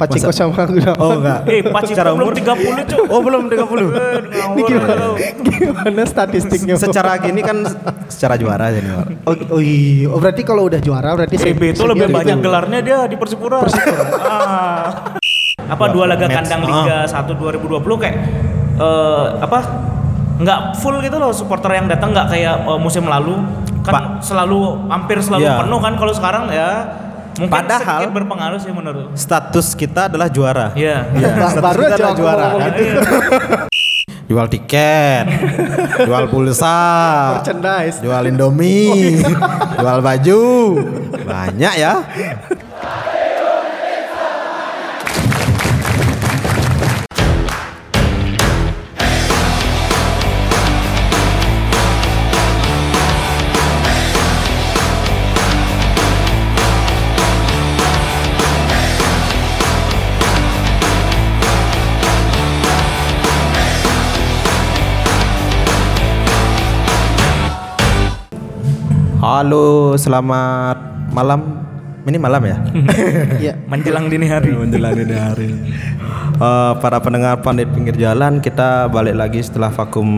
[0.00, 0.96] Paciko sama Gunawan.
[0.96, 1.38] Oh enggak.
[1.44, 2.34] Eh, Paciko Secara belum umur?
[2.40, 3.04] 30 Cuk.
[3.12, 3.60] Oh belum 30.
[4.56, 5.04] Ini gimana,
[5.44, 6.74] gimana statistiknya?
[6.74, 7.68] Secara gini kan
[8.08, 9.04] secara juara senior.
[9.28, 12.80] Oh, oh iya, oh, berarti kalau udah juara berarti Eh, Beto senior lebih banyak gelarnya
[12.80, 13.60] dia di Persipura.
[14.20, 15.12] Ah.
[15.60, 18.16] Apa dua laga kandang Liga 1 2020 kayak
[18.76, 19.58] eh, apa?
[20.40, 23.36] Nggak full gitu loh supporter yang datang nggak kayak eh, musim lalu
[23.80, 25.56] kan selalu hampir selalu Iya.
[25.60, 26.68] penuh kan kalau sekarang ya
[27.40, 29.16] mungkin Padahal- berpengaruh sih menurut.
[29.16, 30.76] Status kita adalah juara.
[30.76, 31.08] Iya.
[31.08, 32.72] Bah- Status baru kita aja adalah juara ngomong kan.
[32.76, 33.00] gitu.
[34.30, 35.26] Jual tiket,
[36.00, 36.78] jual pulsa,
[37.34, 37.98] Merchandise.
[37.98, 39.18] jual Indomie,
[39.74, 40.42] jual baju.
[41.18, 41.98] Banyak ya.
[69.20, 70.80] Halo, selamat
[71.12, 71.60] malam.
[72.08, 72.56] Ini malam ya?
[73.44, 73.54] Iya.
[73.68, 74.56] Menjelang dini hari.
[74.56, 75.48] Menjelang dini hari.
[76.40, 80.08] Eh, para pendengar pandit pinggir jalan, kita balik lagi setelah vakum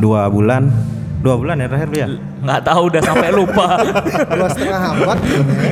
[0.00, 0.72] dua bulan.
[1.20, 2.08] Dua bulan ya terakhir ya?
[2.40, 3.66] Nggak tahu udah sampai lupa.
[4.36, 5.18] Dua setengah abad.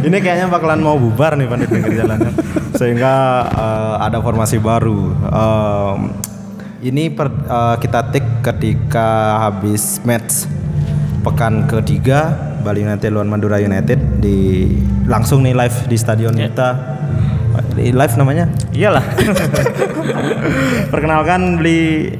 [0.00, 2.20] Ini kayaknya bakalan mau bubar nih pandit pinggir jalan.
[2.77, 3.14] Sehingga
[3.48, 5.12] eh, ada formasi baru.
[5.12, 6.00] Em,
[6.84, 10.48] ini per- eh, kita take ketika habis match
[11.23, 14.70] pekan ketiga Bali United lawan Madura United di
[15.06, 16.98] langsung nih live di stadion kita.
[17.78, 18.51] Di live namanya?
[18.75, 19.05] Iyalah.
[20.93, 22.15] Perkenalkan beli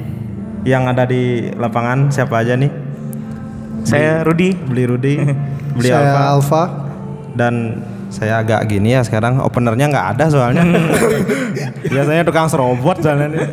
[0.63, 2.71] yang ada di lapangan siapa aja nih?
[3.83, 4.55] Saya Rudi.
[4.55, 5.15] Beli Rudi,
[5.75, 6.63] beli Saya Alfa Alfa.
[7.33, 10.63] dan saya agak gini ya sekarang openernya nggak ada soalnya.
[11.93, 13.47] Biasanya tukang serobot soalnya nih.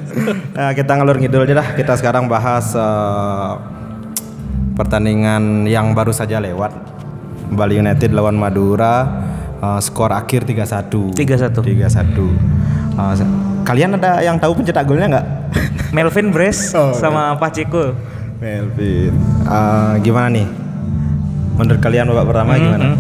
[0.52, 1.68] Nah, kita ngelur ngidul aja dah.
[1.74, 3.79] Kita sekarang bahas eh,
[4.80, 6.72] pertandingan yang baru saja lewat.
[7.50, 9.28] Bali United lawan Madura.
[9.60, 11.12] eh, skor akhir 3-1.
[11.12, 11.60] 3-1.
[11.60, 12.32] 3-1.
[12.96, 13.28] Eh, se-
[13.60, 15.26] kalian ada yang tahu pencetak golnya nggak?
[15.94, 17.92] Melvin Bres sama Paceko.
[18.40, 19.12] Melvin.
[19.44, 20.48] Eh, gimana nih?
[21.54, 22.86] Menurut kalian babak pertama gimana?
[22.88, 22.98] Hmm.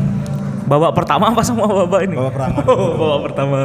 [0.68, 2.12] Babak pertama apa sama babak ini?
[2.12, 2.58] Babak pertama.
[2.68, 3.58] Oh, babak pertama.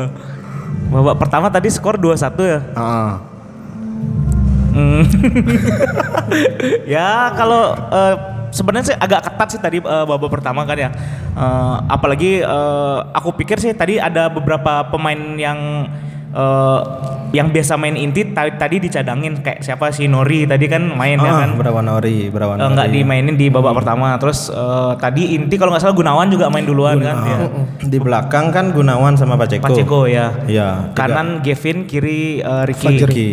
[0.87, 2.59] Babak pertama tadi skor 2-1 ya.
[2.63, 3.11] Heeh.
[4.75, 5.03] Hmm.
[6.85, 8.15] ya kalau eh,
[8.51, 10.89] sebenarnya sih agak ketat sih tadi eh, babak pertama kan ya.
[11.31, 15.87] Eh, apalagi eh, aku pikir sih tadi ada beberapa pemain yang
[16.29, 16.79] eh,
[17.31, 21.27] yang biasa main inti tadi, tadi dicadangin kayak siapa si Nori tadi kan main ya
[21.29, 21.49] Ah, kan.
[21.55, 24.15] Berawan Nori, Berawan Eh, nggak dimainin di babak pertama.
[24.15, 27.15] Terus eh, tadi inti kalau nggak salah Gunawan juga main duluan kan.
[27.21, 27.37] ya.
[27.81, 29.67] Di belakang kan Gunawan sama Paceko.
[29.67, 30.31] Paceko ya.
[30.45, 30.91] Iya.
[30.91, 32.87] tiga- Kanan Gavin, kiri eh, Ricky.
[32.97, 33.29] Ricky.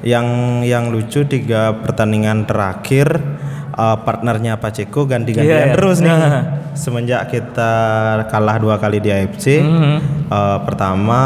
[0.00, 0.26] Yang
[0.64, 3.20] yang lucu tiga pertandingan terakhir
[3.70, 5.76] eh, partnernya Paceko ganti-gantian iya.
[5.76, 6.10] terus nih.
[6.10, 6.44] Nah.
[6.70, 7.72] Semenjak kita
[8.30, 9.60] kalah dua kali di AFC.
[9.60, 9.96] Mhm.
[10.30, 11.20] eh, pertama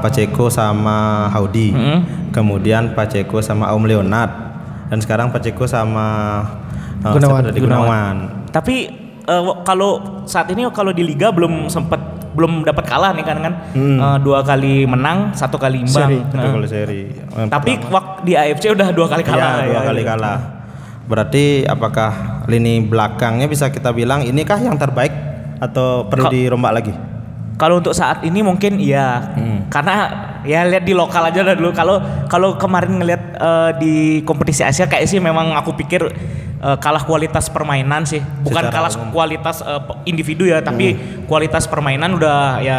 [0.00, 1.74] Paceko sama Haudi.
[1.74, 2.30] Mhm.
[2.32, 4.32] Kemudian Paceko sama Om Leonard.
[4.88, 6.06] Dan sekarang Paceko sama
[7.04, 7.42] eh, Gunawan.
[7.44, 7.58] tadi?
[7.60, 8.16] Gunawan.
[8.48, 8.76] Tapi
[9.24, 13.54] w- kalau saat ini kalau di liga belum sempat belum dapat kalah nih kan kan
[13.72, 16.10] Eh, dua kali menang satu kali imbang.
[16.10, 17.02] Seri, Nah, kali seri.
[17.46, 19.62] Tapi waktu di AFC udah dua kali kalah.
[19.62, 19.82] Iya, dua ya.
[19.86, 20.38] kali kalah.
[21.04, 22.10] Berarti apakah
[22.46, 25.12] lini belakangnya bisa kita bilang inikah yang terbaik
[25.58, 26.92] atau perlu Ka- dirombak lagi?
[27.54, 29.70] Kalau untuk saat ini mungkin iya, Hmm.
[29.70, 29.94] karena
[30.42, 31.70] ya lihat di lokal aja lah dulu.
[31.70, 36.02] Kalau kalau kemarin ngelihat eh, di kompetisi Asia kayak sih memang aku pikir
[36.58, 39.10] eh, kalah kualitas permainan sih, bukan Secara kalah umum.
[39.10, 42.78] kualitas pe- individu ya, tapi kualitas permainan udah ya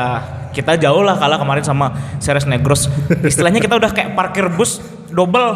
[0.52, 2.88] kita jauh lah kalah kemarin sama Ceres Negros.
[3.24, 5.50] Istilahnya kita udah kayak parkir bus double,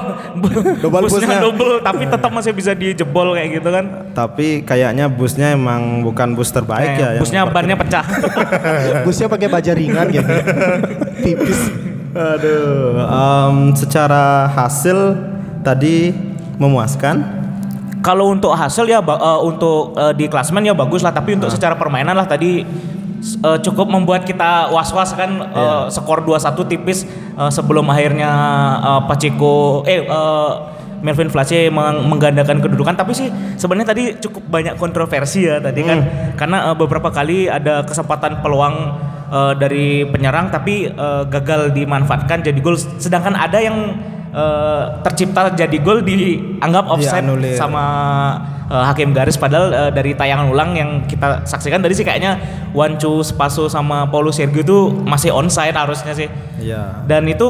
[0.77, 1.25] Double busnya.
[1.25, 3.85] busnya double, tapi tetap masih bisa dijebol kayak gitu kan.
[4.13, 7.19] Tapi kayaknya busnya emang bukan bus terbaik Eh, ya.
[7.19, 8.05] busnya bannya pecah.
[9.05, 10.33] Busnya pakai baja ringan gitu.
[11.23, 11.59] Tipis.
[12.09, 15.17] Aduh, em, secara hasil
[15.61, 16.13] tadi
[16.57, 17.41] memuaskan.
[17.99, 21.75] Kalau untuk hasil ya eh, untuk eh, di klasmen ya bagus lah, tapi untuk secara
[21.75, 22.63] permainan lah tadi
[23.19, 27.03] eh, cukup membuat kita was-was kan eh, skor 2-1 tipis
[27.35, 28.31] eh, sebelum akhirnya
[28.79, 30.51] eh, Pacheco eh eh,
[30.99, 32.91] Melvin Vlace meng- menggandakan kedudukan.
[32.91, 35.99] Tapi sih sebenarnya tadi cukup banyak kontroversi ya tadi kan.
[36.35, 38.75] Karena eh, beberapa kali ada kesempatan peluang
[39.31, 42.75] eh, dari penyerang tapi eh, gagal dimanfaatkan jadi gol.
[42.75, 43.95] Sedangkan ada yang
[44.35, 47.55] eh, tercipta jadi gol dianggap offside Dianulir.
[47.55, 47.85] sama
[48.69, 52.37] eh, hakim garis padahal eh, dari tayangan ulang yang kita saksikan tadi sih kayaknya
[52.69, 56.29] Wancu Spaso sama Paulo Sergio itu masih onside harusnya sih.
[56.57, 57.03] Iya.
[57.03, 57.49] Dan itu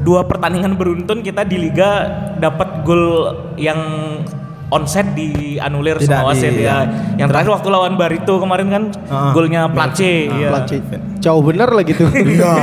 [0.00, 2.06] dua pertandingan beruntun kita di liga
[2.36, 3.76] dapat gol yang
[4.70, 6.86] onside dianulir Tidak sama wasit di- ya.
[7.18, 9.34] Yang terakhir waktu lawan Barito kemarin kan Ah.
[9.34, 9.98] golnya Place.
[10.30, 10.48] iya.
[10.48, 10.78] Pelanci.
[11.18, 12.06] Jauh bener lah gitu.
[12.14, 12.54] Iya.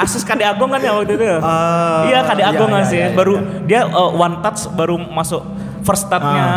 [0.00, 1.24] Asis Kade Agung kan ya waktu itu.
[1.38, 2.96] Ah, iya Kade iya, Agung iya, kan sih.
[2.96, 3.14] iya, iya.
[3.14, 3.34] Baru
[3.68, 5.44] dia uh, one touch baru masuk
[5.84, 6.48] first touchnya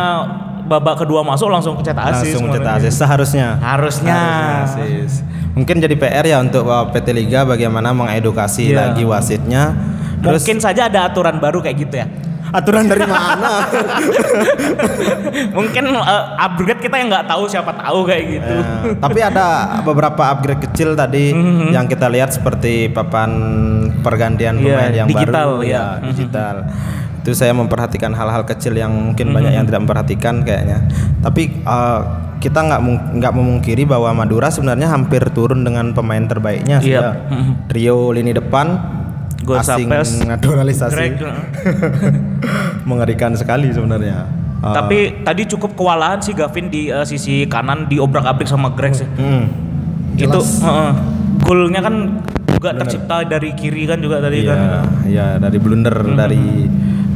[0.67, 2.35] babak kedua masuk langsung cetak asis.
[2.35, 3.47] Langsung cetak asis seharusnya.
[3.57, 4.13] Harusnya.
[4.13, 5.11] Harusnya asis.
[5.51, 6.61] Mungkin jadi PR ya untuk
[6.91, 8.91] PT Liga bagaimana mengedukasi Iya.
[8.91, 9.73] lagi wasitnya.
[10.17, 12.07] Terus Mungkin saja ada aturan baru kayak gitu ya.
[12.47, 13.59] aturan dari mana?
[15.51, 18.55] Mungkin uh, upgrade kita yang nggak tahu siapa tahu kayak gitu.
[18.55, 19.45] Eh, tapi ada
[19.83, 21.35] beberapa upgrade kecil tadi
[21.69, 23.29] yang kita lihat seperti papan
[23.99, 25.67] pergantian pemain yang digital, baru ya.
[25.67, 26.55] ya, digital.
[27.27, 29.57] Itu saya memperhatikan hal-hal kecil yang mungkin banyak Mhm.
[29.59, 30.79] yang tidak memperhatikan kayaknya.
[31.19, 31.99] Tapi eh,
[32.39, 32.81] kita nggak
[33.19, 36.87] nggak memungkiri bahwa Madura sebenarnya hampir turun dengan pemain terbaiknya Iya.
[37.03, 37.13] sudah.
[37.27, 37.51] Mhm.
[37.67, 38.67] Trio lini depan
[39.37, 41.35] asing Gonçalves, naturalisasi uh.
[42.89, 44.23] mengerikan sekali sebenarnya.
[44.57, 49.05] Eh, Tapi tadi cukup kewalahan sih Gavin di uh, sisi kanan diobrak-abrik sama Greg sih.
[49.05, 49.43] hmm,
[50.15, 50.95] Itu uh,
[51.43, 54.83] golnya kan juga tercipta dari kiri kan juga tadi Iya, kan.
[55.05, 56.65] iya dari blunder dari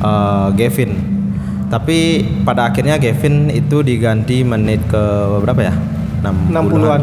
[0.01, 0.91] uh, Gavin.
[1.71, 5.03] Tapi pada akhirnya Gavin itu diganti menit ke
[5.39, 5.73] berapa ya?
[6.21, 7.01] 60-an.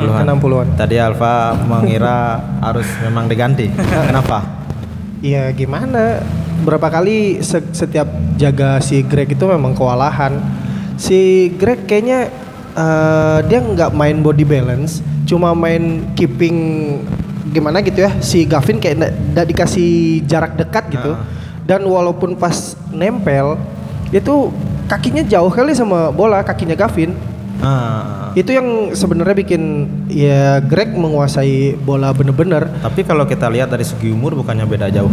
[0.00, 0.24] 60-an.
[0.40, 0.68] 60-an.
[0.78, 3.68] Tadi Alfa mengira harus memang diganti.
[3.76, 4.40] Kenapa?
[5.20, 6.24] Iya gimana?
[6.64, 8.08] Berapa kali se- setiap
[8.40, 10.40] jaga si Greg itu memang kewalahan.
[10.96, 12.30] Si Greg kayaknya
[12.72, 16.56] eh, dia nggak main body balance, cuma main keeping
[17.52, 18.14] gimana gitu ya.
[18.24, 18.96] Si Gavin kayak
[19.34, 21.12] nggak dikasih jarak dekat gitu.
[21.64, 23.56] Dan walaupun pas nempel,
[24.12, 24.52] dia tuh
[24.84, 27.16] kakinya jauh kali sama bola kakinya Gavin.
[27.64, 29.62] Ah, Itu yang sebenarnya bikin
[30.06, 32.68] ya Greg menguasai bola bener-bener.
[32.82, 35.08] tapi kalau kita lihat dari segi umur bukannya beda jauh.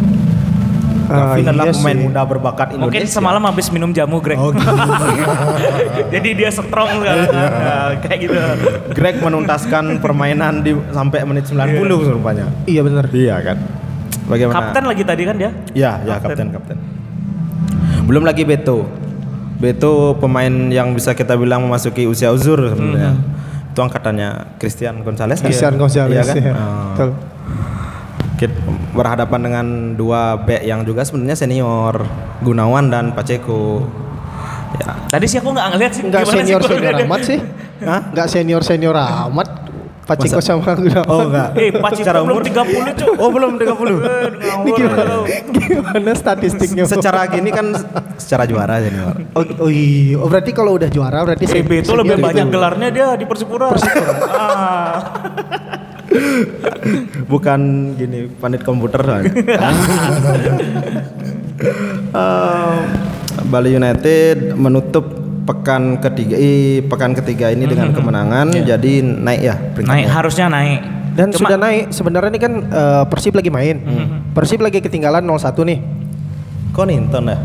[1.08, 2.04] Ah, Gavin adalah iya pemain sih.
[2.04, 2.84] muda berbakat Indonesia.
[2.88, 4.36] Mungkin semalam habis minum jamu Greg.
[4.36, 4.64] Oh, gitu.
[6.14, 7.18] Jadi dia strong kan.
[7.32, 8.36] Nah, kayak gitu.
[8.92, 12.52] Greg menuntaskan permainan di sampai menit 90 rupanya.
[12.68, 13.08] Iya bener.
[13.12, 13.58] Iya kan.
[14.32, 14.56] Bagaimana?
[14.56, 15.52] Kapten lagi tadi kan dia.
[15.76, 16.78] Ya, ya kapten kapten.
[18.08, 18.88] Belum lagi Beto.
[19.60, 23.14] Beto pemain yang bisa kita bilang memasuki usia uzur sebenarnya.
[23.72, 25.40] Itu angkatannya Christian Gonzalez.
[25.44, 25.48] kan?
[25.52, 26.36] Christian Gonzalez Iya kan?
[26.40, 26.54] ya.
[26.56, 26.84] Oh.
[26.96, 27.10] Betul.
[28.40, 28.58] Kita
[28.98, 32.02] berhadapan dengan dua back yang juga sebenarnya senior,
[32.42, 33.86] Gunawan dan Pacheco.
[34.82, 34.98] Ya.
[35.14, 37.40] Tadi sih aku nggak ngeliat sih sih senior senior amat sih.
[37.86, 38.02] Hah?
[38.10, 39.71] Enggak senior senior amat.
[40.14, 41.08] Masa- sama Gunawan.
[41.08, 41.50] Oh enggak.
[41.56, 42.44] Eh, Pacheco Secara belum umur?
[42.44, 43.14] 30 cuy.
[43.16, 43.96] Oh belum 30.
[44.62, 45.14] Ini gimana,
[45.52, 46.84] gimana statistiknya?
[46.84, 47.72] Secara gini kan
[48.16, 49.16] secara juara senior.
[49.32, 52.48] Oh, oh iya, oh, berarti kalau udah juara berarti Eh, sen- Beto senior lebih banyak
[52.48, 53.72] gelarnya dia di Persipura.
[54.32, 54.96] ah.
[57.24, 57.60] Bukan
[57.96, 59.32] gini pandit komputer soalnya.
[62.12, 62.78] Eh,
[63.48, 70.08] Bali United menutup pekan ketiga eh, pekan ketiga ini dengan kemenangan jadi naik ya Naik
[70.08, 70.82] harusnya naik.
[71.12, 71.92] Dan Cuma- sudah naik.
[71.92, 73.78] Sebenarnya ini kan eh, Persib lagi main.
[74.32, 75.80] Persib lagi ketinggalan 0-1 nih.
[76.72, 77.38] Koninton ya.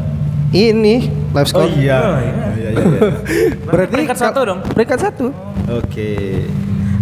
[0.55, 0.95] Ini
[1.35, 1.67] live score.
[1.75, 1.99] iya.
[1.99, 2.91] Oh, iya iya iya.
[3.67, 4.59] Berarti Peringkat satu dong.
[4.63, 5.27] Peringkat satu.
[5.67, 6.47] Oke.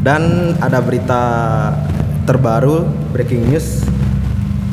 [0.01, 1.23] Dan ada berita
[2.25, 3.85] terbaru breaking news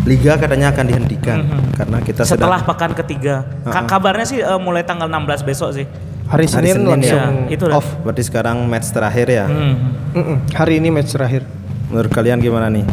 [0.02, 1.46] Liga katanya akan dihentikan
[1.78, 3.46] karena kita Setelah sedang pekan ketiga.
[3.62, 5.86] Ka- kabarnya sih eh, mulai tanggal 16 besok sih.
[6.32, 7.52] Hari Senin, Senin langsung ya.
[7.52, 7.76] Itu dah.
[7.84, 7.88] off.
[8.08, 9.46] berarti sekarang match terakhir ya.
[9.52, 9.76] Hmm.
[10.16, 10.38] Mm-mm.
[10.56, 11.44] Hari ini match terakhir.
[11.92, 12.88] Menurut kalian gimana nih?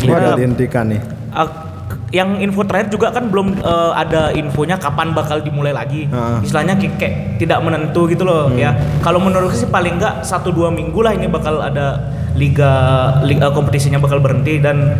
[0.00, 1.00] Ya, dihentikan nih.
[1.36, 1.48] eh,
[2.10, 6.08] yang info terakhir juga kan belum eh, ada infonya kapan bakal dimulai lagi.
[6.08, 6.38] Heeh.
[6.40, 8.72] Istilahnya kayak, kayak tidak menentu gitu loh ya.
[9.04, 12.72] Kalau menurutku sih paling enggak satu dua minggu lah ini bakal ada liga
[13.28, 14.96] liga kompetisinya bakal berhenti dan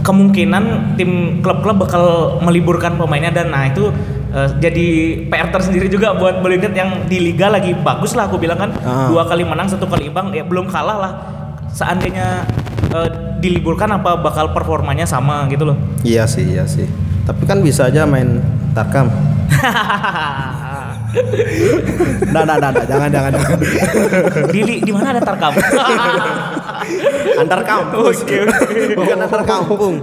[0.00, 2.04] kemungkinan tim klub-klub bakal
[2.40, 3.92] meliburkan pemainnya dan nah itu
[4.30, 4.86] eh, jadi
[5.26, 8.70] PR tersendiri juga buat Bali United yang di liga lagi bagus lah aku bilang kan
[8.80, 9.08] Ah.
[9.08, 11.12] dua kali menang satu kali imbang ya belum kalah lah
[11.68, 12.46] seandainya
[12.90, 13.08] eh,
[13.38, 16.84] diliburkan apa bakal performanya sama gitu loh Iya sih, iya sih.
[17.22, 19.08] Tapi kan bisa aja main Tarkam.
[22.30, 23.58] Nah, nah, nah, nah, jangan, jangan, jangan.
[24.54, 25.52] di di mana ada Tarkam
[27.36, 28.22] Antar kampus,
[28.94, 29.94] bukan antar kampung.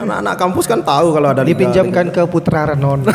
[0.00, 1.44] Anak-anak kampus kan tahu kalau ada.
[1.44, 3.04] Dipinjamkan ke Putra Renon.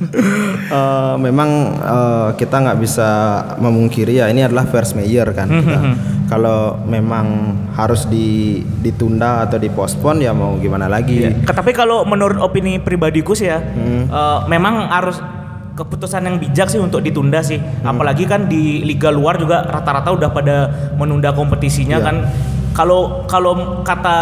[0.00, 3.08] Eh, memang eh, kita nggak bisa
[3.60, 5.44] memungkiri ya ini adalah first mayor kan.
[5.44, 5.76] kita.
[6.24, 7.26] Kalau memang
[7.70, 11.28] harus di, ditunda atau dipospon ya mau gimana lagi.
[11.44, 15.20] Ke- tapi kalau menurut opini pribadiku sih ya eh, memang harus
[15.70, 17.60] keputusan yang bijak sih untuk ditunda sih.
[17.84, 20.56] Apalagi kan di liga luar juga rata-rata udah pada
[20.96, 22.06] menunda kompetisinya Iya.
[22.06, 22.16] kan.
[22.70, 24.18] Kalau kalau kata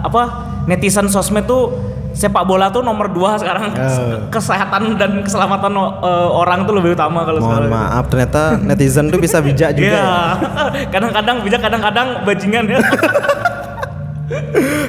[0.00, 0.22] apa
[0.64, 1.74] netizen sosmed tuh
[2.10, 4.18] sepak bola tuh nomor dua sekarang Eh.
[4.34, 7.70] kesehatan dan keselamatan eh, orang tuh lebih utama kalau Mohon sekarang.
[7.70, 9.86] maaf ternyata netizen tuh bisa bijak juga.
[9.86, 10.84] Iya, ya.
[10.94, 12.80] kadang-kadang bijak, kadang-kadang bajingan ya.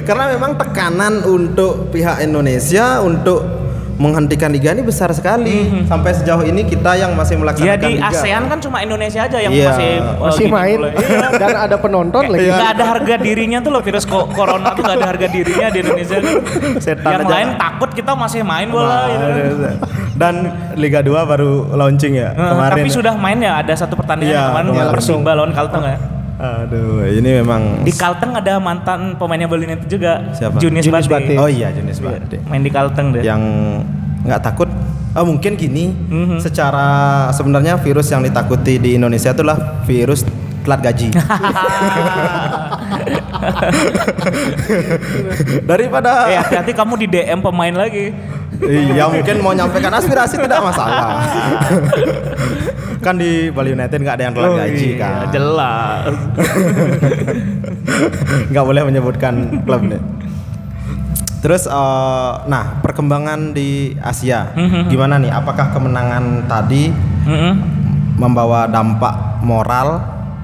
[0.02, 3.61] Karena memang tekanan untuk pihak Indonesia untuk
[4.02, 5.62] menghentikan liga ini besar sekali.
[5.84, 8.10] Sampai sejauh ini kita yang masih Ya melaksanakan di liga.
[8.10, 9.68] ASEAN kan cuma Indonesia aja yang Iya.
[9.70, 10.92] masih eh, Masih gini main mulai.
[11.04, 11.28] Iya.
[11.32, 12.48] dan ada penonton lagi.
[12.48, 15.78] Nggak ada harga dirinya tuh loh virus ko- corona tuh gak ada harga dirinya di
[15.80, 16.18] Indonesia.
[16.76, 17.30] Setan yang aja.
[17.30, 19.28] lain takut kita masih main bola gitu.
[20.12, 20.34] Dan
[20.74, 22.74] Liga 2 baru launching ya Eh, kemarin.
[22.76, 22.94] tapi ya.
[22.94, 24.92] sudah main ya ada satu pertandingan Iya, kemarin kemarin.
[24.92, 25.96] Persiba lawan Kalteng ya.
[26.42, 30.34] Aduh, ini memang Di Kalteng ada mantan pemainnya Bali United juga.
[30.34, 30.58] Siapa?
[30.58, 31.38] Junis Junis Bate.
[31.38, 31.38] Bate.
[31.38, 32.42] Oh iya, jenis Bade.
[32.50, 33.22] Main di Kalteng deh.
[33.22, 33.42] Yang
[34.26, 34.66] nggak takut
[35.12, 36.40] Oh mungkin gini, Mhm.
[36.40, 40.24] secara sebenarnya virus yang ditakuti di Indonesia itulah virus
[40.64, 41.12] telat gaji.
[45.68, 48.16] Daripada Eh hati-hati kamu di DM pemain lagi.
[48.62, 51.18] Iya mungkin mau nyampaikan aspirasi tidak masalah.
[53.02, 55.26] kan di Bali United nggak ada yang telat gaji iya, kan.
[55.28, 56.02] Jelas.
[58.48, 59.98] nggak boleh menyebutkan klub nih.
[61.42, 64.86] Terus eh, nah perkembangan di Asia Mhm.
[64.88, 65.30] gimana nih?
[65.32, 66.94] Apakah kemenangan tadi
[67.26, 67.52] Mm-mm.
[68.14, 69.98] membawa dampak moral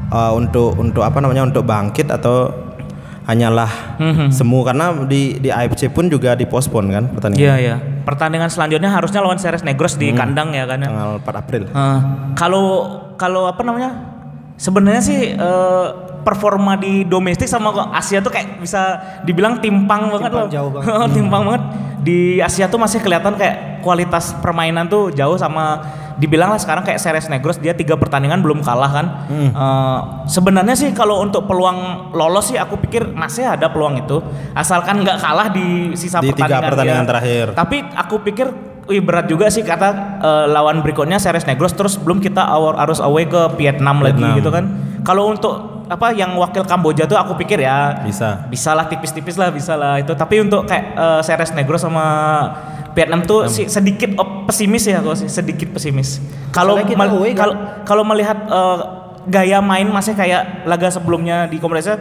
[0.09, 2.51] eh, untuk untuk apa namanya untuk bangkit atau
[3.23, 3.71] hanyalah
[4.01, 4.33] Mhm.
[4.33, 7.77] semu karena di di AFC pun juga dipospon kan pertandingan Iya iya.
[8.09, 10.81] Pertandingan selanjutnya harusnya lawan Ceres Negros di kandang ya kan.
[10.81, 10.88] ya.
[10.88, 11.62] tanggal 4 April.
[12.33, 12.65] Kalau
[13.15, 13.91] kalau apa namanya?
[14.57, 15.87] Sebenarnya sih eh,
[16.19, 20.50] performa di domestik sama Asia tuh kayak bisa dibilang timpang banget Timpang loh.
[20.50, 20.88] jauh banget.
[21.12, 21.62] timpang banget.
[21.99, 25.83] Di Asia tuh masih kelihatan kayak kualitas permainan tuh jauh sama
[26.19, 29.07] dibilang lah sekarang kayak Ceres Negros dia tiga pertandingan belum kalah kan.
[29.31, 34.19] Eh, sebenarnya sih kalau untuk peluang lolos sih aku pikir masih ada peluang itu
[34.52, 37.11] asalkan nggak kalah di sisa Di tiga pertandingan pertandingan dia.
[37.11, 37.47] terakhir.
[37.55, 38.47] Tapi aku pikir
[38.88, 39.88] Wih berat juga sih kata
[40.25, 44.38] eh, lawan berikutnya Ceres Negros terus belum kita awar harus away ke Vietnam, lagi Vietnam.
[44.40, 44.64] gitu kan.
[45.04, 48.45] Kalau untuk apa yang wakil Kamboja tuh aku pikir ya Bisa.
[48.49, 50.16] bisa lah tipis-tipis lah bisa lah itu.
[50.16, 52.04] Tapi untuk kayak eh, Ceres Negros sama
[52.97, 56.25] Vietnam tuh sih sedikit op- pesimis ya aku sih sedikit pesimis.
[56.49, 56.97] Kalau kan.
[57.37, 57.54] kalau
[57.85, 58.78] kalau melihat eh,
[59.28, 61.92] gaya main masih kayak laga sebelumnya di kompetisi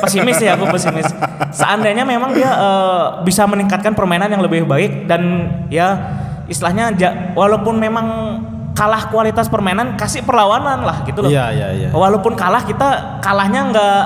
[0.00, 1.04] pesimis ya aku pesimis.
[1.52, 6.00] Seandainya memang dia eh, bisa meningkatkan permainan yang lebih baik dan ya
[6.50, 6.90] istilahnya
[7.38, 8.06] walaupun memang
[8.74, 11.30] kalah kualitas permainan kasih perlawanan lah gitu loh.
[11.30, 11.88] Iya iya iya.
[11.94, 13.98] Walaupun kalah kita kalahnya nggak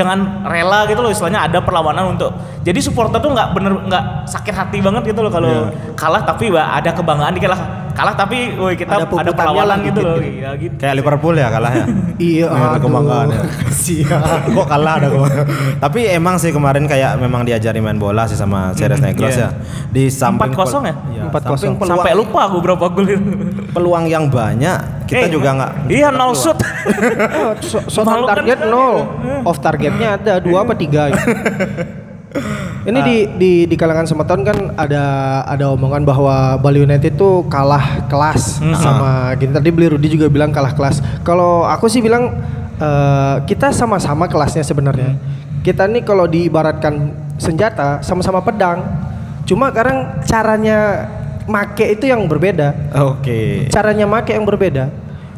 [0.00, 2.32] dengan rela gitu loh istilahnya ada perlawanan untuk
[2.64, 5.92] jadi supporter tuh nggak bener nggak sakit hati banget gitu loh kalau Iya.
[5.92, 10.00] kalah tapi wah, ada kebanggaan dikit lah kalah tapi woi kita Ada ada, perlawanan gitu
[10.00, 10.38] dikit loh gitu.
[10.40, 11.84] iya gitu Kayak Liverpool ya kalahnya.
[12.20, 12.80] Iya, Ada aduh.
[12.84, 13.40] kebanggaan ya.
[14.56, 15.46] Kok kalah ada kebanggaan.
[15.80, 19.48] Tapi emang sih kemarin kayak memang diajari main bola sih sama Ceres Negros iya.
[19.48, 19.88] ya.
[19.88, 20.94] Di samping 4-0 ya?
[21.16, 21.56] Iya, 4-0.
[21.56, 23.32] samping peluang, sampai lupa aku berapa gol itu
[23.70, 26.58] peluang yang banyak kita Eh, juga nggak iya nol shoot
[27.62, 28.70] so- shot on Malu kan target sekali.
[28.70, 28.94] nol.
[29.42, 31.08] Off targetnya ada dua apa tiga.
[31.08, 31.26] gitu.
[32.80, 35.02] Ini di di di kalangan semeton kan ada
[35.44, 40.48] ada omongan bahwa Bali United tuh kalah kelas sama gini tadi beli Rudi juga bilang
[40.48, 40.98] kalah kelas.
[41.20, 42.40] Kalau aku sih bilang
[42.76, 45.18] eh, kita sama-sama kelasnya sebenarnya.
[45.60, 48.80] Kita nih kalau diibaratkan senjata sama-sama pedang.
[49.42, 50.78] Cuma sekarang caranya
[51.50, 53.66] make itu yang berbeda Oke.
[53.68, 54.86] caranya make yang berbeda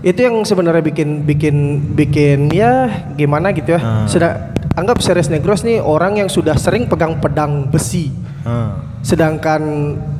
[0.02, 1.56] itu yang sebenarnya bikin bikin
[1.94, 4.04] bikin ya gimana gitu ya Hmm.
[4.04, 9.00] sudah anggap Ceres Negros nih orang yang sudah sering pegang pedang besi Hmm.
[9.00, 9.62] sedangkan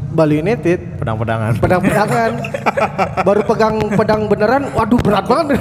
[0.08, 1.56] Bali United Pedang-pedangan.
[1.56, 2.30] pedang-pedangan
[3.26, 5.58] baru pegang pedang beneran waduh berat banget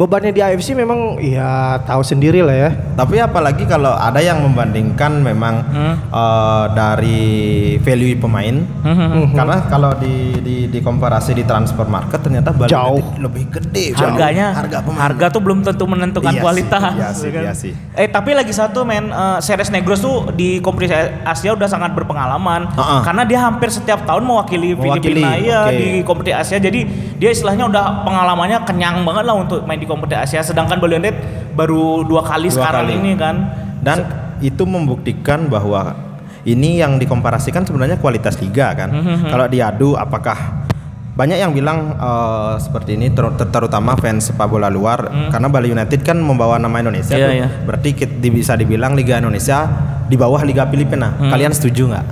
[0.00, 5.20] bebannya di AFC memang ya tahu sendiri lah ya Tapi apalagi kalau ada yang membandingkan
[5.20, 5.94] memang Hmm.
[6.02, 7.20] eh, dari
[7.78, 9.32] value pemain, Hmm.
[9.32, 13.00] karena kalau di, di di komparasi di transfer market ternyata Jauh.
[13.18, 13.92] Lebih gede.
[13.92, 15.00] harganya harga pemain.
[15.02, 17.42] harga tuh belum tentu menentukan Iya sih, kualitas iya sih, ya kan?
[17.42, 17.72] iya sih.
[17.94, 20.92] eh tapi lagi satu men eh, Ceres Negros tuh di kompetisi
[21.22, 23.00] Asia udah sangat berpengalaman Uh-uh.
[23.02, 25.74] karena dia hampir setiap tahun mewakili, Mewakili, Filipina ya oke.
[25.74, 26.80] di kompetisi Asia jadi
[27.20, 31.16] dia istilahnya udah pengalamannya kenyang banget lah untuk main di kompetisi Asia sedangkan Bali United
[31.52, 32.96] baru dua kali Dua sekarang kali.
[32.96, 33.36] ini kan
[33.80, 33.98] Dan
[34.40, 35.92] itu membuktikan bahwa
[36.42, 38.88] ini yang dikomparasikan sebenarnya kualitas liga kan.
[38.88, 40.64] Mhm, Kalau diadu apakah
[41.10, 45.68] banyak yang bilang eh, seperti ini ter- ter- terutama fans sepak bola luar karena Bali
[45.68, 47.12] United kan membawa nama Indonesia.
[47.12, 47.36] Iya, tuh.
[47.36, 47.48] iya.
[47.64, 47.88] Berarti
[48.28, 49.68] bisa dibilang Liga Indonesia
[50.08, 51.12] di bawah Liga Filipina.
[51.16, 51.28] Mhm.
[51.28, 52.06] Kalian setuju nggak?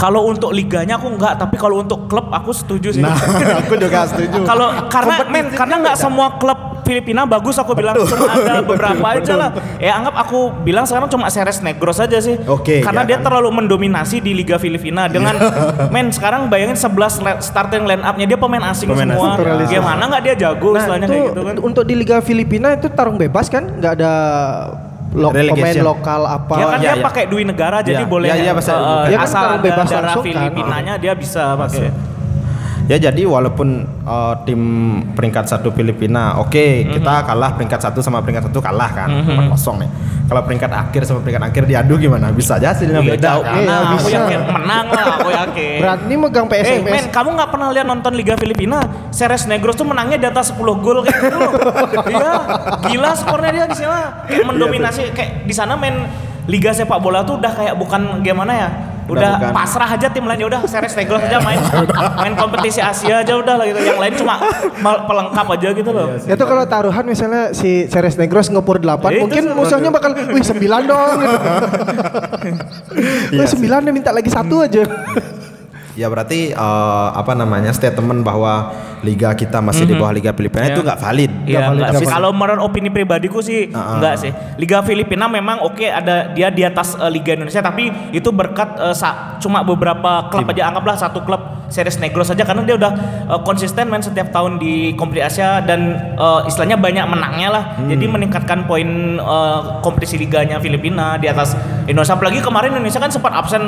[0.00, 3.04] Kalau untuk liganya aku enggak, tapi kalau untuk klub aku setuju sih.
[3.04, 3.12] Nah,
[3.60, 4.40] aku juga setuju.
[4.42, 9.36] Kalau karena men karena nggak semua klub Filipina bagus aku bilang cuma ada beberapa aja
[9.36, 9.50] lah.
[9.76, 12.34] Ya anggap aku bilang sekarang cuma Ceres Negros aja sih.
[12.42, 13.28] Oke, Karena ya dia kan?
[13.28, 15.36] terlalu mendominasi di Liga Filipina dengan
[15.94, 16.90] men sekarang bayangin 11
[17.20, 19.36] le- starting line up-nya dia pemain asing Pemain semua.
[19.36, 19.68] asing.
[19.70, 21.54] Gimana nggak dia jago Nah, istilahnya itu kayak gitu kan.
[21.60, 23.68] untuk di Liga Filipina itu tarung bebas kan?
[23.70, 24.12] Nggak ada
[25.10, 26.54] lo- pemain lokal apa?
[26.54, 27.02] Ya kan iya, dia iya.
[27.02, 28.72] pakai duit negara jadi Iya, boleh iya, iya, bisa.
[28.72, 30.34] eh, Dia kan asal bebas darah langsung kan?
[30.46, 31.90] Filipinanya dia bisa pakai.
[32.90, 33.68] Ya jadi walaupun
[34.02, 34.58] uh, tim
[35.14, 39.46] peringkat satu Filipina, oke kita kalah peringkat satu sama peringkat satu kalah kan, Mhm.
[39.46, 39.90] 4-0 nih.
[40.26, 42.30] Kalau peringkat akhir sama peringkat akhir diadu gimana?
[42.30, 43.54] Bisa aja hasilnya Iya, beda kan.
[43.56, 44.18] Iya, aku bisa.
[44.18, 45.78] yakin menang lah, aku yakin.
[45.78, 46.90] Berani megang Eh PSMS.
[46.90, 48.78] men, kamu nggak pernah lihat nonton Liga Filipina?
[49.10, 51.38] Ceres Negros tuh menangnya di atas 10 gol kayak gitu.
[52.10, 52.32] Iya,
[52.84, 54.26] gila skornya dia di sana.
[54.26, 56.10] Kayak mendominasi kayak di sana main
[56.46, 58.68] Liga sepak bola tuh udah kayak bukan gimana ya?
[59.06, 59.52] Udah bukan.
[59.52, 61.58] pasrah aja tim lain ya udah Ceres Negros aja main
[62.16, 63.80] main kompetisi Asia aja udah lah gitu.
[63.80, 64.34] Yang lain cuma
[64.78, 66.06] mal- pelengkap aja gitu loh.
[66.22, 70.42] Ya tuh kalau taruhan misalnya si Ceres Negros ngepur 8, Ya, mungkin musuhnya bakal, wih
[70.42, 71.16] 9 dong.
[71.20, 71.38] Gitu.
[73.30, 74.82] Iya wih 9 dia minta lagi satu aja.
[75.94, 78.70] Ya berarti eh, apa namanya statement bahwa
[79.00, 80.76] liga kita masih di bawah liga Filipina Iya.
[80.76, 81.30] itu nggak valid.
[81.48, 82.08] Iya, valid, nggak valid.
[82.12, 83.96] Kalau menurut opini pribadiku sih Uh-uh.
[83.96, 84.30] enggak sih.
[84.54, 89.40] Liga Filipina memang oke ada dia di atas eh, Liga Indonesia tapi itu berkat sa-
[89.40, 92.92] cuma beberapa klub aja anggaplah satu klub Ceres Negros saja karena dia udah
[93.30, 95.80] eh, konsisten main setiap tahun di kompetisi Asia dan
[96.12, 97.64] eh, istilahnya banyak menangnya lah.
[97.80, 97.88] Hmm.
[97.88, 101.56] Jadi meningkatkan poin eh, kompetisi liganya Filipina di atas
[101.88, 102.12] Indonesia.
[102.12, 103.64] Apalagi kemarin Indonesia kan sempat absen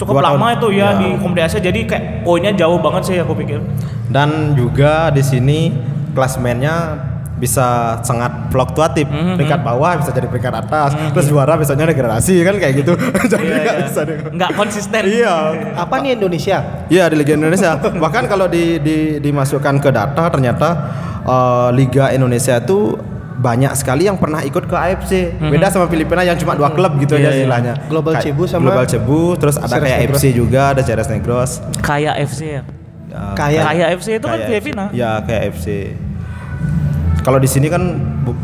[0.00, 0.56] cukup Dua lama tahun.
[0.56, 0.88] itu ya, Ya.
[0.96, 1.60] di kompetisi Asia.
[1.62, 3.60] Jadi kayak poinnya jauh banget sih aku pikir.
[4.06, 5.76] Dan juga di sini
[6.10, 9.04] klasmennya bisa sangat fluktuatif.
[9.04, 9.36] Mhm.
[9.36, 12.92] Peringkat bawah bisa jadi peringkat atas, terus juara biasanya degradasi kan kayak gitu.
[13.32, 13.86] Jadi Iya, nggak iya.
[13.86, 15.02] bisa Nggak konsisten.
[15.02, 15.34] Iya.
[15.74, 16.84] Apa nih Indonesia?
[16.86, 17.76] Iya di Liga Indonesia.
[17.76, 20.68] Bahkan kalau di, di- dimasukkan ke data ternyata
[21.22, 23.00] eh, Liga Indonesia itu
[23.40, 25.40] banyak sekali yang pernah ikut ke AFC.
[25.40, 27.36] Beda sama Filipina yang cuma dua klub gitu Iya, aja iya.
[27.40, 27.74] istilahnya.
[27.88, 30.14] Global Kayak Cebu sama Global Cebu, terus ada Ceres kayak Negros.
[30.14, 31.50] FC juga, ada Ceres Negros.
[31.80, 32.62] Kayak FC ya.
[33.10, 34.84] Ya, Kayak Kayak FC itu kan Filipina.
[34.92, 35.66] Ya kayak FC.
[37.20, 37.82] Kalau di sini kan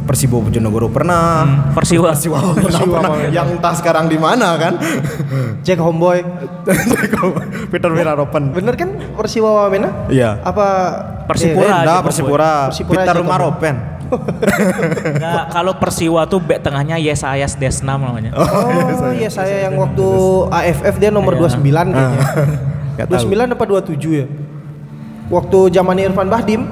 [0.05, 1.45] Persibo Bojonegoro pernah.
[1.73, 2.13] Persiwa.
[2.13, 3.11] Persiwa, Persiwa pernah.
[3.15, 3.33] banget.
[3.33, 4.77] yang entah sekarang di mana kan.
[5.61, 6.21] Jack Homeboy.
[7.69, 8.53] Peter Wiraropen.
[8.53, 10.09] Bener kan Persiwa Wamena?
[10.09, 10.41] Iya.
[10.41, 10.67] Apa
[11.25, 11.65] Persipura.
[11.65, 12.53] Eh, enggak, Persipura.
[12.69, 13.39] Persipura Peter Rumah.
[13.41, 13.77] Ropen.
[15.21, 18.33] Nggak, kalau Persiwa tuh back tengahnya Yesayas Desnam namanya.
[18.37, 20.07] Oh iya saya yang waktu
[20.51, 21.57] AFF dia nomor Iya.
[21.61, 22.21] 29 kayaknya.
[22.97, 23.29] Nggak tahu.
[23.33, 24.27] 29 apa 27 ya?
[25.27, 26.63] Waktu zaman Irfan Bahdim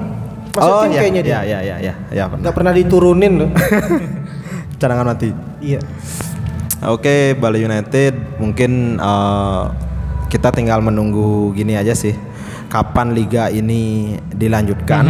[0.55, 1.31] masuk oh tim iya, kayaknya dia.
[1.35, 2.41] iya, iya, iya, iya, iya, pernah.
[2.41, 3.49] Nggak pernah diturunin loh.
[4.79, 5.29] Cadangan mati.
[5.59, 5.79] iya.
[6.85, 9.63] Oke, Bali United mungkin eh,
[10.29, 12.15] kita tinggal menunggu gini aja sih.
[12.75, 15.03] Kapan liga ini dilanjutkan?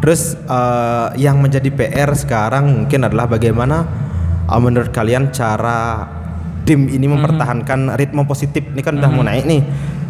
[0.00, 3.84] Terus eh, yang menjadi PR sekarang mungkin adalah bagaimana
[4.48, 6.08] eh, menurut kalian cara
[6.64, 8.64] tim ini mempertahankan ritme positif.
[8.72, 9.60] Ini kan udah mau naik nih.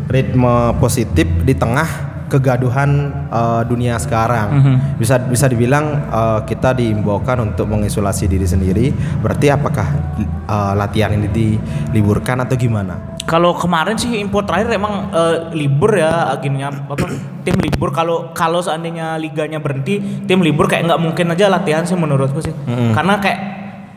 [0.07, 1.91] Ritme positif di tengah
[2.31, 4.79] kegaduhan eh, dunia sekarang.
[4.95, 8.95] Bisa bisa dibilang eh, kita diimbaukan untuk mengisolasi diri sendiri.
[8.95, 9.87] Berarti apakah
[10.23, 13.16] eh, latihan ini diliburkan atau gimana?
[13.27, 17.11] Kalau kemarin sih info terakhir emang eh, libur ya akhirnya apa
[17.43, 17.91] tim libur.
[17.91, 19.99] Kalau kalau seandainya liganya berhenti
[20.31, 22.55] tim libur kayak nggak mungkin aja latihan sih menurutku sih.
[22.95, 23.39] Karena kayak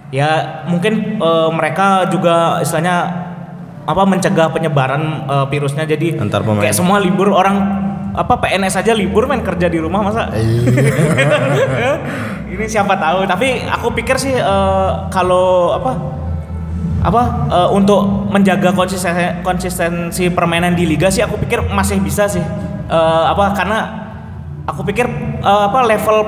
[0.10, 0.30] ya
[0.66, 2.98] mungkin eh, mereka juga istilahnya
[3.86, 5.86] apa mencegah penyebaran eh, virusnya.
[5.86, 6.66] Jadi Antar pemain.
[6.66, 7.86] kayak semua libur orang
[8.18, 10.34] apa PNS aja libur main kerja di rumah masa?
[12.50, 13.30] Ini siapa tahu.
[13.30, 16.19] Tapi aku pikir sih eh, kalau apa
[17.00, 22.44] apa eh, untuk menjaga konsistensi konsistensi permainan di liga sih aku pikir masih bisa sih
[22.90, 23.80] Eh, apa karena
[24.66, 25.06] aku pikir
[25.46, 26.26] eh, apa level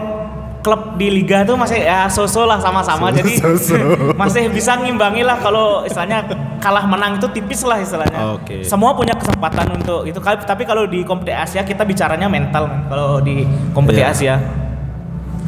[0.62, 3.34] klub di liga tuh masih ya so-so lah sama-sama jadi
[4.22, 6.22] masih bisa ngimbangi lah kalau istilahnya
[6.62, 8.62] kalah menang itu tipis lah istilahnya Oke.
[8.62, 13.18] semua punya kesempatan untuk itu tapi kalau di kompetisi Asia kita bicaranya mental kan kalau
[13.26, 13.42] di
[13.74, 14.14] kompetisi Iya.
[14.14, 14.36] Asia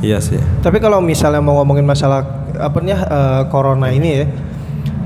[0.04, 0.36] Iya sih.
[0.60, 2.28] Tapi kalau misalnya mau ngomongin masalah
[2.60, 4.26] apa nih eh, corona ini ya,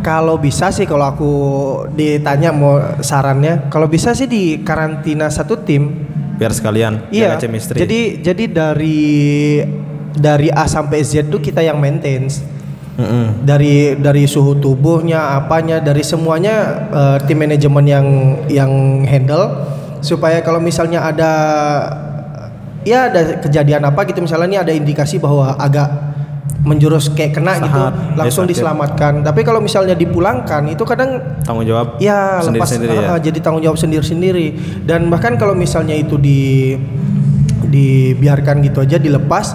[0.08, 1.32] kalau bisa sih kalau aku
[1.92, 6.08] ditanya mau sarannya, kalau bisa sih di karantina satu tim.
[6.40, 7.36] Biar sekalian Iya.
[7.36, 7.84] chemistry.
[7.84, 9.04] Jadi jadi dari
[10.16, 12.32] dari A sampai Z tuh kita yang maintain.
[12.98, 13.44] Mm-mm.
[13.44, 18.08] Dari dari suhu tubuhnya, apanya, dari semuanya eh, tim manajemen yang
[18.48, 19.68] yang handle
[20.00, 21.34] supaya kalau misalnya ada
[22.88, 26.07] ya ada kejadian apa gitu misalnya nih ada indikasi bahwa agak
[26.68, 28.60] menjurus kayak kena gitu Saat langsung dia sakit.
[28.60, 29.14] diselamatkan.
[29.24, 33.08] Tapi kalau misalnya dipulangkan itu kadang Tanggung jawab ya lepas sendiri-sendiri ya.
[33.16, 34.48] ah, jadi tanggung jawab sendiri-sendiri.
[34.84, 36.76] Dan bahkan kalau misalnya itu di
[37.68, 39.52] dibiarkan gitu aja dilepas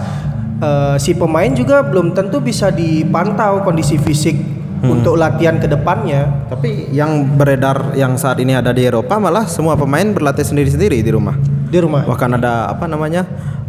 [0.60, 4.36] eh, si pemain juga belum tentu bisa dipantau kondisi fisik
[4.82, 4.98] Hmm.
[4.98, 6.50] untuk latihan ke depannya.
[6.50, 11.10] Tapi yang beredar yang saat ini ada di Eropa malah semua pemain berlatih sendiri-sendiri di
[11.14, 11.38] rumah.
[11.70, 12.02] Di rumah.
[12.02, 13.22] Bahkan ada apa namanya?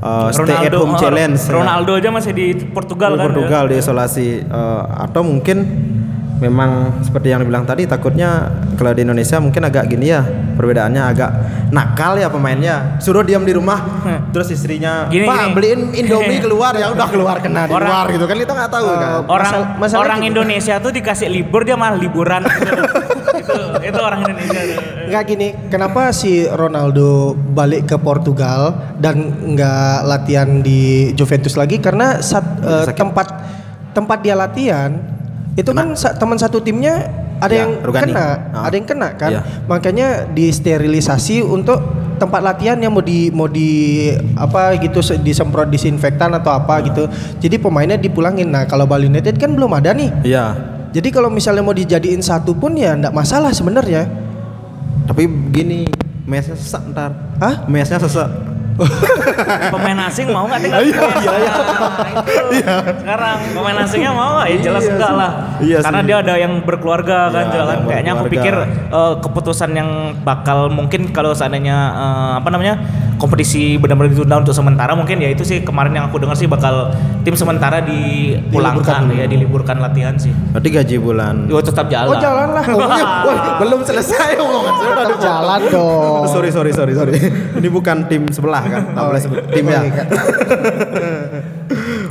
[0.03, 1.39] uh, stay at home oh, challenge.
[1.47, 1.55] ya.
[1.55, 3.25] Ronaldo aja masih di Portugal Di kan.
[3.31, 5.57] Portugal diisolasi uh, atau mungkin
[6.43, 10.19] memang seperti yang dibilang tadi takutnya kalau di Indonesia mungkin agak gini ya
[10.53, 11.29] perbedaannya agak
[11.69, 15.53] nakal ya pemainnya suruh diam di rumah terus istrinya Gini, pak gini.
[15.53, 18.87] beliin Indomie keluar ya udah keluar kena di Orang- luar gitu kan kita nggak tahu
[18.91, 20.29] kan Orang Masal- masalah orang gitu.
[20.29, 22.43] Indonesia tuh dikasih libur dia malah liburan.
[23.33, 24.61] itu itu orang Indonesia.
[25.03, 29.15] Nggak gini, kenapa si Ronaldo balik ke Portugal dan
[29.49, 31.77] nggak latihan di Juventus lagi?
[31.77, 32.95] Karena sat- eh, sakit.
[32.95, 33.27] tempat
[33.91, 34.91] tempat dia latihan
[35.53, 38.09] itu kan sa- teman satu timnya ada Ya, yang Rugani.
[38.09, 38.63] kena, Ah.
[38.63, 39.29] ada yang kena kan?
[39.29, 39.41] Iya.
[39.65, 41.77] Makanya disterilisasi untuk
[42.15, 47.05] tempat latihan yang mau di mau di apa gitu se- disemprot disinfektan atau apa gitu.
[47.37, 48.47] Jadi pemainnya dipulangin.
[48.47, 50.09] Nah, kalau Bali United kan belum ada nih.
[50.23, 50.55] iya
[50.89, 54.05] Jadi kalau misalnya mau dijadiin satu pun ya enggak masalah sebenarnya.
[55.03, 55.83] tapi gini
[56.23, 57.67] mesnya sesak ntar Hah?
[57.67, 58.29] mesnya sesak
[59.69, 60.81] Pemain asing mau nggak tinggal?
[60.81, 61.03] Iya,
[62.51, 64.47] iya, Sekarang pemain asingnya mau nggak?
[64.49, 65.31] Ya jelas enggak lah.
[65.59, 66.07] Iya Karena sih.
[66.07, 67.77] dia ada yang berkeluarga kan, Iya, jalan.
[67.85, 68.55] Kayaknya aku pikir
[68.89, 69.89] eh, keputusan yang
[70.21, 72.81] bakal mungkin kalau seandainya eh, apa namanya
[73.13, 76.91] kompetisi benar-benar ditunda untuk sementara mungkin ya itu sih kemarin yang aku dengar sih bakal
[77.23, 79.15] tim sementara dipulangkan Diliburkan.
[79.15, 80.33] ya diliburkan latihan sih.
[80.51, 82.09] berarti gaji bulan Yo tetap jalan.
[82.09, 82.65] Oh jalan lah.
[82.73, 83.05] Oh, iya.
[83.23, 86.23] Wah, belum selesai omongan Tetap jalan dong.
[86.33, 87.13] sorry sorry sorry sorry
[87.53, 90.03] ini bukan tim sebelah kan tak boleh sebut tim ya Oh, iya.